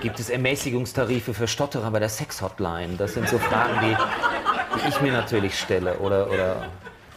Gibt 0.00 0.20
es 0.20 0.30
Ermäßigungstarife 0.30 1.34
für 1.34 1.48
Stotterer 1.48 1.90
bei 1.90 1.98
der 1.98 2.08
Sex-Hotline? 2.08 2.96
Das 2.96 3.14
sind 3.14 3.28
so 3.28 3.38
Fragen, 3.38 3.80
die, 3.82 3.96
die 4.76 4.88
ich 4.88 5.00
mir 5.00 5.12
natürlich 5.12 5.58
stelle. 5.58 5.96
Oder, 5.98 6.30
oder 6.30 6.68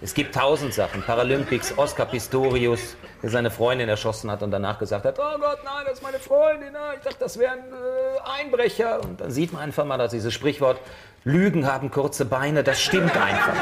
es 0.02 0.14
gibt 0.14 0.34
tausend 0.34 0.74
Sachen. 0.74 1.04
Paralympics, 1.04 1.78
Oscar 1.78 2.06
Pistorius, 2.06 2.96
der 3.22 3.30
seine 3.30 3.52
Freundin 3.52 3.90
erschossen 3.90 4.32
hat 4.32 4.42
und 4.42 4.52
danach 4.52 4.80
gesagt 4.80 5.04
hat, 5.04 5.20
oh 5.20 5.38
Gott, 5.40 5.60
nein, 5.66 5.84
das 5.86 5.96
ist 5.96 6.04
meine 6.04 6.20
Freundin. 6.20 6.74
Ich 6.96 7.04
dachte, 7.04 7.20
das 7.20 7.38
wären 7.38 7.60
äh, 7.60 8.42
Einbrecher. 8.42 9.02
Und 9.04 9.20
dann 9.20 9.30
sieht 9.30 9.52
man 9.52 9.62
einfach 9.62 9.84
mal, 9.84 9.98
dass 9.98 10.12
dieses 10.12 10.34
Sprichwort, 10.34 10.80
Lügen 11.24 11.66
haben 11.66 11.92
kurze 11.92 12.26
Beine, 12.26 12.64
das 12.64 12.82
stimmt 12.82 13.16
einfach. 13.16 13.54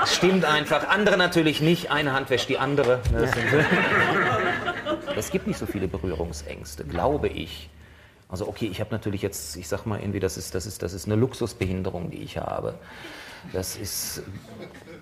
Das 0.00 0.14
stimmt 0.14 0.44
einfach. 0.44 0.88
Andere 0.88 1.16
natürlich 1.16 1.60
nicht. 1.60 1.90
Eine 1.90 2.12
Hand 2.12 2.30
wäscht 2.30 2.48
die 2.48 2.58
andere. 2.58 3.00
Ne, 3.12 3.28
es 5.16 5.30
gibt 5.30 5.46
nicht 5.46 5.58
so 5.58 5.66
viele 5.66 5.88
Berührungsängste, 5.88 6.84
glaube 6.84 7.28
ich. 7.28 7.70
Also 8.28 8.48
okay, 8.48 8.66
ich 8.66 8.80
habe 8.80 8.90
natürlich 8.90 9.22
jetzt, 9.22 9.56
ich 9.56 9.68
sag 9.68 9.86
mal 9.86 10.00
irgendwie, 10.00 10.20
das 10.20 10.36
ist, 10.36 10.54
das 10.54 10.66
ist, 10.66 10.82
das 10.82 10.92
ist 10.92 11.06
eine 11.06 11.14
Luxusbehinderung, 11.14 12.10
die 12.10 12.22
ich 12.22 12.38
habe. 12.38 12.74
Das 13.52 13.76
ist, 13.76 14.22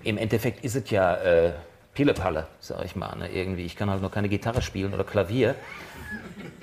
im 0.03 0.17
Endeffekt 0.17 0.63
ist 0.63 0.75
es 0.75 0.89
ja 0.89 1.15
äh, 1.15 1.53
Pillepalle, 1.95 2.47
sag 2.59 2.85
ich 2.85 2.95
mal. 2.95 3.15
Ne? 3.15 3.31
Irgendwie, 3.31 3.65
ich 3.65 3.75
kann 3.75 3.89
halt 3.89 4.01
noch 4.01 4.11
keine 4.11 4.29
Gitarre 4.29 4.61
spielen 4.61 4.93
oder 4.93 5.03
Klavier. 5.03 5.55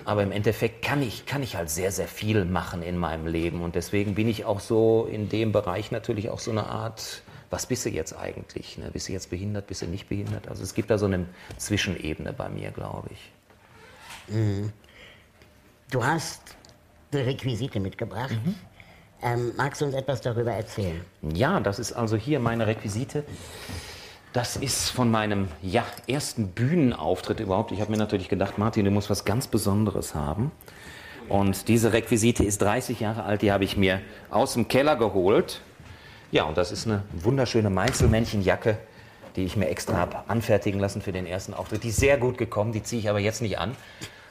Aber 0.05 0.23
im 0.23 0.33
Endeffekt 0.33 0.83
kann 0.83 1.03
ich, 1.03 1.27
kann 1.27 1.43
ich 1.43 1.57
halt 1.57 1.71
sehr, 1.71 1.93
sehr 1.93 2.09
viel 2.09 2.45
machen 2.45 2.83
in 2.83 2.97
meinem 2.97 3.27
Leben. 3.27 3.62
Und 3.62 3.75
deswegen 3.75 4.15
bin 4.15 4.29
ich 4.29 4.45
auch 4.45 4.61
so 4.61 5.09
in 5.11 5.29
dem 5.29 5.53
Bereich 5.53 5.91
natürlich 5.91 6.29
auch 6.29 6.41
so 6.41 6.51
eine 6.51 6.67
Art, 6.67 7.23
was 7.51 7.67
bist 7.67 7.85
du 7.85 7.91
jetzt 7.91 8.17
eigentlich? 8.17 8.79
Ne? 8.79 8.91
Bist 8.93 9.09
du 9.09 9.12
jetzt 9.12 9.31
behindert, 9.31 9.67
bist 9.67 9.83
du 9.83 9.87
nicht 9.87 10.09
behindert? 10.09 10.49
Also 10.49 10.62
es 10.62 10.75
gibt 10.75 10.91
da 10.91 10.99
so 10.99 11.07
eine 11.07 11.27
Zwischenebene 11.57 12.33
bei 12.33 12.49
mir, 12.49 12.71
glaube 12.71 13.11
ich. 13.12 13.33
Du 15.91 16.05
hast 16.05 16.57
eine 17.12 17.27
Requisite 17.27 17.79
mitgebracht. 17.79 18.37
Mhm. 18.45 18.55
Ähm, 19.23 19.53
magst 19.57 19.81
du 19.81 19.85
uns 19.85 19.95
etwas 19.95 20.21
darüber 20.21 20.53
erzählen? 20.53 21.01
Ja, 21.33 21.61
das 21.61 21.79
ist 21.79 21.93
also 21.93 22.17
hier 22.17 22.41
meine 22.41 22.67
Requisite. 22.67 23.25
Das 24.33 24.57
ist 24.57 24.88
von 24.88 25.11
meinem 25.11 25.49
ja, 25.61 25.85
ersten 26.07 26.49
Bühnenauftritt 26.49 27.40
überhaupt. 27.40 27.71
Ich 27.71 27.83
habe 27.83 27.90
mir 27.90 27.99
natürlich 27.99 28.31
gedacht, 28.31 28.57
Martin, 28.57 28.87
du 28.87 28.90
musst 28.90 29.11
was 29.11 29.27
ganz 29.27 29.47
Besonderes 29.47 30.14
haben. 30.14 30.51
Und 31.29 31.68
diese 31.68 31.92
Requisite 31.92 32.42
ist 32.42 32.62
30 32.62 33.01
Jahre 33.01 33.25
alt, 33.25 33.42
die 33.42 33.53
habe 33.53 33.64
ich 33.64 33.77
mir 33.77 34.01
aus 34.31 34.55
dem 34.55 34.68
Keller 34.68 34.97
geholt. 34.97 35.61
Ja, 36.31 36.45
und 36.45 36.57
das 36.57 36.73
ist 36.73 36.87
eine 36.87 37.03
wunderschöne 37.12 37.68
Meinzelmännchenjacke, 37.68 38.79
die 39.37 39.45
ich 39.45 39.57
mir 39.57 39.68
extra 39.68 39.97
habe 39.97 40.25
anfertigen 40.29 40.81
lassen 40.81 41.03
für 41.03 41.12
den 41.12 41.27
ersten 41.27 41.53
Auftritt. 41.53 41.85
Die 41.85 41.88
ist 41.88 42.01
sehr 42.01 42.16
gut 42.16 42.38
gekommen, 42.38 42.73
die 42.73 42.83
ziehe 42.83 43.01
ich 43.01 43.11
aber 43.11 43.21
jetzt 43.21 43.42
nicht 43.42 43.59
an, 43.59 43.77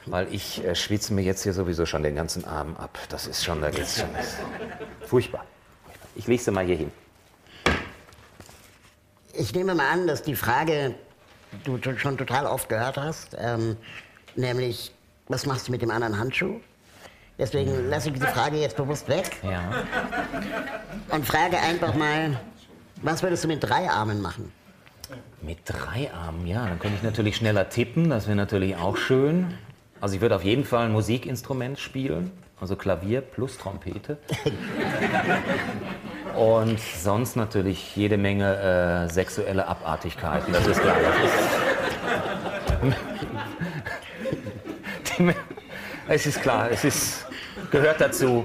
weil 0.06 0.26
ich 0.34 0.64
äh, 0.64 0.74
schwitze 0.74 1.14
mir 1.14 1.22
jetzt 1.22 1.44
hier 1.44 1.52
sowieso 1.52 1.86
schon 1.86 2.02
den 2.02 2.16
ganzen 2.16 2.44
Arm 2.44 2.76
ab. 2.76 2.98
Das 3.08 3.28
ist 3.28 3.44
schon, 3.44 3.60
da 3.60 3.70
geht's 3.70 4.00
schon. 4.00 4.10
Furchtbar. 5.06 5.44
Ich 6.16 6.26
lege 6.26 6.42
sie 6.42 6.50
mal 6.50 6.64
hier 6.64 6.76
hin. 6.76 6.90
Ich 9.34 9.54
nehme 9.54 9.74
mal 9.74 9.86
an, 9.90 10.06
dass 10.06 10.22
die 10.22 10.36
Frage 10.36 10.94
du 11.64 11.78
schon 11.98 12.16
total 12.18 12.46
oft 12.46 12.68
gehört 12.68 12.96
hast, 12.96 13.36
ähm, 13.38 13.76
nämlich, 14.36 14.92
was 15.28 15.46
machst 15.46 15.68
du 15.68 15.72
mit 15.72 15.82
dem 15.82 15.90
anderen 15.90 16.18
Handschuh? 16.18 16.60
Deswegen 17.38 17.88
lasse 17.88 18.08
ich 18.08 18.14
diese 18.14 18.26
Frage 18.28 18.56
jetzt 18.58 18.76
bewusst 18.76 19.08
weg 19.08 19.38
Ja. 19.42 19.70
und 21.10 21.26
frage 21.26 21.58
einfach 21.58 21.94
mal, 21.94 22.38
was 23.02 23.22
würdest 23.22 23.44
du 23.44 23.48
mit 23.48 23.62
drei 23.64 23.88
Armen 23.88 24.20
machen? 24.20 24.52
Mit 25.40 25.58
drei 25.64 26.10
Armen, 26.12 26.46
ja. 26.46 26.66
Dann 26.66 26.78
könnte 26.78 26.96
ich 26.98 27.02
natürlich 27.02 27.36
schneller 27.36 27.68
tippen, 27.68 28.10
das 28.10 28.26
wäre 28.26 28.36
natürlich 28.36 28.76
auch 28.76 28.96
schön. 28.96 29.54
Also 30.00 30.14
ich 30.14 30.20
würde 30.20 30.36
auf 30.36 30.44
jeden 30.44 30.64
Fall 30.64 30.86
ein 30.86 30.92
Musikinstrument 30.92 31.78
spielen, 31.78 32.30
also 32.60 32.76
Klavier 32.76 33.20
plus 33.22 33.58
Trompete. 33.58 34.18
Und 36.36 36.78
sonst 36.80 37.36
natürlich 37.36 37.96
jede 37.96 38.16
Menge 38.16 39.06
äh, 39.06 39.12
sexuelle 39.12 39.66
Abartigkeiten, 39.66 40.52
das 40.52 40.66
ist 40.66 40.80
klar. 40.80 40.96
Es 46.08 46.26
ist 46.26 46.42
klar, 46.42 46.70
es 46.70 46.84
ist, 46.84 47.26
gehört 47.70 48.00
dazu. 48.00 48.44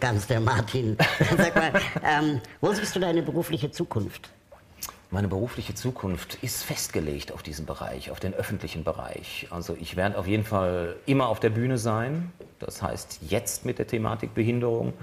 Ganz 0.00 0.26
der 0.26 0.40
Martin. 0.40 0.96
Sag 1.36 1.54
mal, 1.54 1.72
ähm, 2.02 2.40
wo 2.60 2.72
siehst 2.72 2.96
du 2.96 3.00
deine 3.00 3.22
berufliche 3.22 3.70
Zukunft? 3.70 4.30
Meine 5.10 5.28
berufliche 5.28 5.74
Zukunft 5.74 6.38
ist 6.42 6.64
festgelegt 6.64 7.32
auf 7.32 7.42
diesen 7.42 7.66
Bereich, 7.66 8.10
auf 8.10 8.18
den 8.18 8.34
öffentlichen 8.34 8.84
Bereich. 8.84 9.46
Also 9.50 9.76
ich 9.78 9.96
werde 9.96 10.18
auf 10.18 10.26
jeden 10.26 10.44
Fall 10.44 10.96
immer 11.06 11.28
auf 11.28 11.40
der 11.40 11.50
Bühne 11.50 11.78
sein. 11.78 12.32
Das 12.58 12.82
heißt 12.82 13.20
jetzt 13.28 13.64
mit 13.64 13.78
der 13.78 13.86
Thematik 13.86 14.34
Behinderung. 14.34 14.94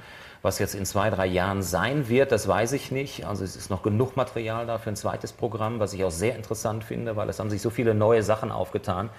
Was 0.44 0.60
jetzt 0.60 0.76
in 0.76 0.86
zwei, 0.86 1.10
drei 1.10 1.26
Jahren 1.26 1.64
sein 1.64 2.10
wird, 2.10 2.34
das 2.34 2.50
weiß 2.50 2.74
ich 2.74 2.92
nicht. 2.92 3.26
Also 3.26 3.46
es 3.46 3.56
ist 3.56 3.70
noch 3.70 3.82
genug 3.82 4.18
Material 4.18 4.68
da 4.68 4.78
für 4.78 4.90
ein 4.90 4.98
zweites 4.98 5.32
Programm, 5.32 5.80
was 5.80 5.94
ich 5.94 6.04
auch 6.04 6.12
sehr 6.12 6.36
interessant 6.36 6.84
finde, 6.84 7.16
weil 7.16 7.30
es 7.30 7.40
haben 7.40 7.50
sich 7.50 7.62
so 7.62 7.70
viele 7.70 7.96
neue 7.96 8.24
Sachen 8.24 8.52
aufgetan, 8.52 9.10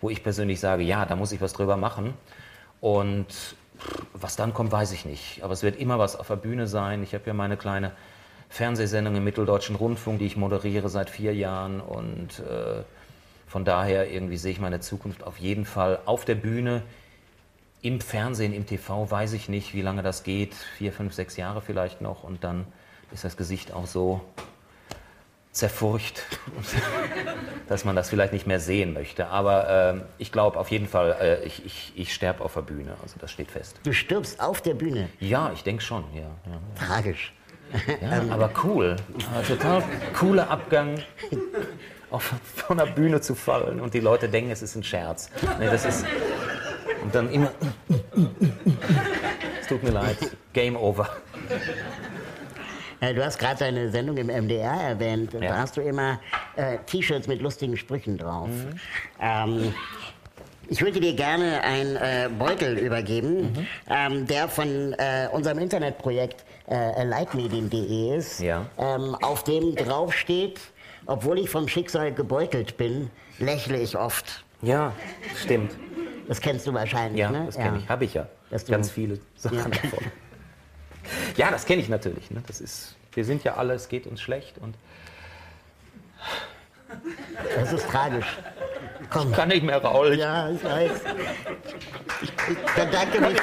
wo 0.00 0.10
ich 0.10 0.24
persönlich 0.24 0.58
sage, 0.58 0.82
ja, 0.82 1.06
da 1.06 1.14
muss 1.14 1.30
ich 1.30 1.40
was 1.40 1.52
drüber 1.52 1.76
machen. 1.76 2.14
Und 2.80 3.28
was 4.12 4.34
dann 4.34 4.54
kommt, 4.54 4.72
weiß 4.72 4.90
ich 4.90 5.04
nicht. 5.04 5.44
Aber 5.44 5.52
es 5.52 5.62
wird 5.62 5.78
immer 5.78 6.00
was 6.00 6.16
auf 6.16 6.26
der 6.26 6.34
Bühne 6.34 6.66
sein. 6.66 7.04
Ich 7.04 7.14
habe 7.14 7.28
ja 7.28 7.32
meine 7.32 7.56
kleine 7.56 7.92
Fernsehsendung 8.48 9.14
im 9.14 9.22
Mitteldeutschen 9.22 9.76
Rundfunk, 9.76 10.18
die 10.18 10.26
ich 10.26 10.36
moderiere 10.36 10.88
seit 10.88 11.10
vier 11.10 11.32
Jahren. 11.32 11.80
Und 11.80 12.40
äh, 12.40 12.82
von 13.46 13.64
daher 13.64 14.10
irgendwie 14.10 14.36
sehe 14.36 14.50
ich 14.50 14.60
meine 14.60 14.80
Zukunft 14.80 15.22
auf 15.22 15.38
jeden 15.38 15.64
Fall 15.64 16.00
auf 16.06 16.24
der 16.24 16.34
Bühne. 16.34 16.82
Im 17.82 18.00
Fernsehen, 18.00 18.52
im 18.52 18.64
TV 18.64 19.10
weiß 19.10 19.32
ich 19.32 19.48
nicht, 19.48 19.74
wie 19.74 19.82
lange 19.82 20.02
das 20.02 20.22
geht. 20.22 20.54
Vier, 20.54 20.92
fünf, 20.92 21.14
sechs 21.14 21.36
Jahre 21.36 21.60
vielleicht 21.60 22.00
noch. 22.00 22.22
Und 22.22 22.44
dann 22.44 22.64
ist 23.12 23.24
das 23.24 23.36
Gesicht 23.36 23.72
auch 23.72 23.88
so 23.88 24.20
zerfurcht, 25.50 26.22
dass 27.68 27.84
man 27.84 27.96
das 27.96 28.08
vielleicht 28.08 28.32
nicht 28.32 28.46
mehr 28.46 28.60
sehen 28.60 28.92
möchte. 28.92 29.26
Aber 29.26 29.68
ähm, 29.68 30.02
ich 30.18 30.30
glaube 30.30 30.60
auf 30.60 30.70
jeden 30.70 30.86
Fall, 30.86 31.16
äh, 31.20 31.44
ich, 31.44 31.66
ich, 31.66 31.92
ich 31.96 32.14
sterbe 32.14 32.44
auf 32.44 32.54
der 32.54 32.62
Bühne. 32.62 32.96
Also 33.02 33.16
das 33.18 33.32
steht 33.32 33.50
fest. 33.50 33.80
Du 33.82 33.92
stirbst 33.92 34.40
auf 34.40 34.62
der 34.62 34.74
Bühne. 34.74 35.08
Ja, 35.18 35.50
ich 35.52 35.64
denke 35.64 35.82
schon, 35.82 36.04
ja. 36.14 36.22
ja. 36.22 36.86
Tragisch. 36.86 37.34
Ja, 38.00 38.22
aber 38.30 38.50
cool. 38.64 38.96
Aber 39.34 39.44
total 39.44 39.82
cooler 40.14 40.48
Abgang, 40.50 41.02
auf, 42.10 42.34
von 42.42 42.76
der 42.76 42.86
Bühne 42.86 43.20
zu 43.20 43.34
fallen 43.34 43.80
und 43.80 43.94
die 43.94 44.00
Leute 44.00 44.28
denken, 44.28 44.50
es 44.50 44.62
ist 44.62 44.76
ein 44.76 44.84
Scherz. 44.84 45.30
Nee, 45.58 45.66
das 45.66 45.84
ist, 45.86 46.04
und 47.02 47.14
dann 47.14 47.30
immer, 47.30 47.50
es 49.60 49.66
tut 49.66 49.82
mir 49.82 49.90
leid, 49.90 50.16
Game 50.52 50.76
over. 50.76 51.08
Äh, 53.00 53.14
Du 53.14 53.24
hast 53.24 53.38
gerade 53.38 53.58
deine 53.58 53.90
Sendung 53.90 54.16
im 54.16 54.28
MDR 54.28 54.72
erwähnt. 54.90 55.34
Da 55.34 55.38
Ja. 55.40 55.56
hast 55.58 55.76
du 55.76 55.80
immer 55.80 56.20
äh, 56.56 56.78
T-Shirts 56.86 57.26
mit 57.26 57.40
lustigen 57.42 57.76
Sprüchen 57.76 58.16
drauf. 58.16 58.48
Mhm. 58.48 58.80
Ähm, 59.20 59.74
ich 60.68 60.80
würde 60.80 61.00
dir 61.00 61.14
gerne 61.14 61.62
einen 61.64 61.96
äh, 61.96 62.30
Beutel 62.38 62.78
übergeben, 62.78 63.42
Mhm. 63.52 63.66
ähm, 63.90 64.26
der 64.26 64.48
von 64.48 64.92
äh, 64.94 65.28
unserem 65.32 65.58
Internetprojekt 65.58 66.44
äh, 66.70 67.02
lightmedien.de 67.04 68.16
ist, 68.16 68.38
Ja. 68.40 68.66
ähm, 68.78 69.16
auf 69.16 69.42
dem 69.44 69.74
drauf 69.74 70.14
steht, 70.14 70.60
obwohl 71.06 71.40
ich 71.40 71.50
vom 71.50 71.66
Schicksal 71.66 72.12
gebeutelt 72.12 72.76
bin, 72.76 73.10
lächle 73.40 73.78
ich 73.78 73.96
oft. 73.98 74.44
Ja, 74.62 74.92
stimmt. 75.42 75.72
Das 76.32 76.40
kennst 76.40 76.66
du 76.66 76.72
wahrscheinlich, 76.72 77.20
Ja, 77.20 77.30
ne? 77.30 77.42
das 77.44 77.56
kenne 77.56 77.76
ich. 77.76 77.86
Habe 77.90 78.06
ich 78.06 78.14
ja. 78.14 78.26
Dass 78.48 78.64
du- 78.64 78.72
Ganz 78.72 78.90
viele 78.90 79.20
Sachen 79.36 79.58
Ja. 79.58 79.64
davon. 79.64 79.98
Ja, 81.36 81.50
das 81.50 81.66
kenne 81.66 81.82
ich 81.82 81.90
natürlich. 81.90 82.30
Ne? 82.30 82.42
Das 82.46 82.62
ist, 82.62 82.94
wir 83.12 83.26
sind 83.26 83.44
ja 83.44 83.56
alle, 83.56 83.74
es 83.74 83.88
geht 83.90 84.06
uns 84.06 84.22
schlecht 84.22 84.56
und 84.56 84.74
Das 87.58 87.70
ist 87.74 87.86
tragisch. 87.86 88.24
Komm. 89.10 89.30
kann 89.32 89.48
nicht 89.48 89.62
mehr. 89.62 89.76
Ich 89.76 90.18
Ja, 90.18 90.48
ich 90.48 90.64
weiß. 90.64 90.90
Ich 92.22 92.32
bedanke 92.74 93.20
mich. 93.20 93.36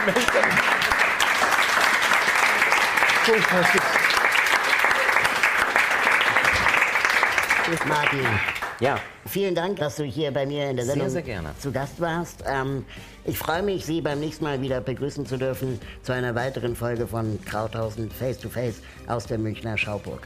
Tschüss, 7.65 7.85
Martin. 7.85 8.25
Ja, 8.79 8.99
Vielen 9.25 9.53
Dank, 9.53 9.77
dass 9.77 9.97
du 9.97 10.03
hier 10.03 10.31
bei 10.31 10.45
mir 10.45 10.69
in 10.69 10.77
der 10.77 10.85
Sehr, 10.85 10.93
Sendung 10.95 11.09
sehr 11.11 11.21
gerne. 11.21 11.49
zu 11.59 11.71
Gast 11.71 11.99
warst. 12.01 12.43
Ähm, 12.47 12.85
ich 13.25 13.37
freue 13.37 13.61
mich, 13.61 13.85
Sie 13.85 14.01
beim 14.01 14.19
nächsten 14.19 14.43
Mal 14.43 14.59
wieder 14.61 14.81
begrüßen 14.81 15.25
zu 15.25 15.37
dürfen 15.37 15.79
zu 16.01 16.13
einer 16.13 16.33
weiteren 16.33 16.75
Folge 16.75 17.05
von 17.05 17.37
Krauthausen 17.45 18.09
Face 18.09 18.39
to 18.39 18.49
Face 18.49 18.81
aus 19.07 19.27
der 19.27 19.37
Münchner 19.37 19.77
Schauburg. 19.77 20.25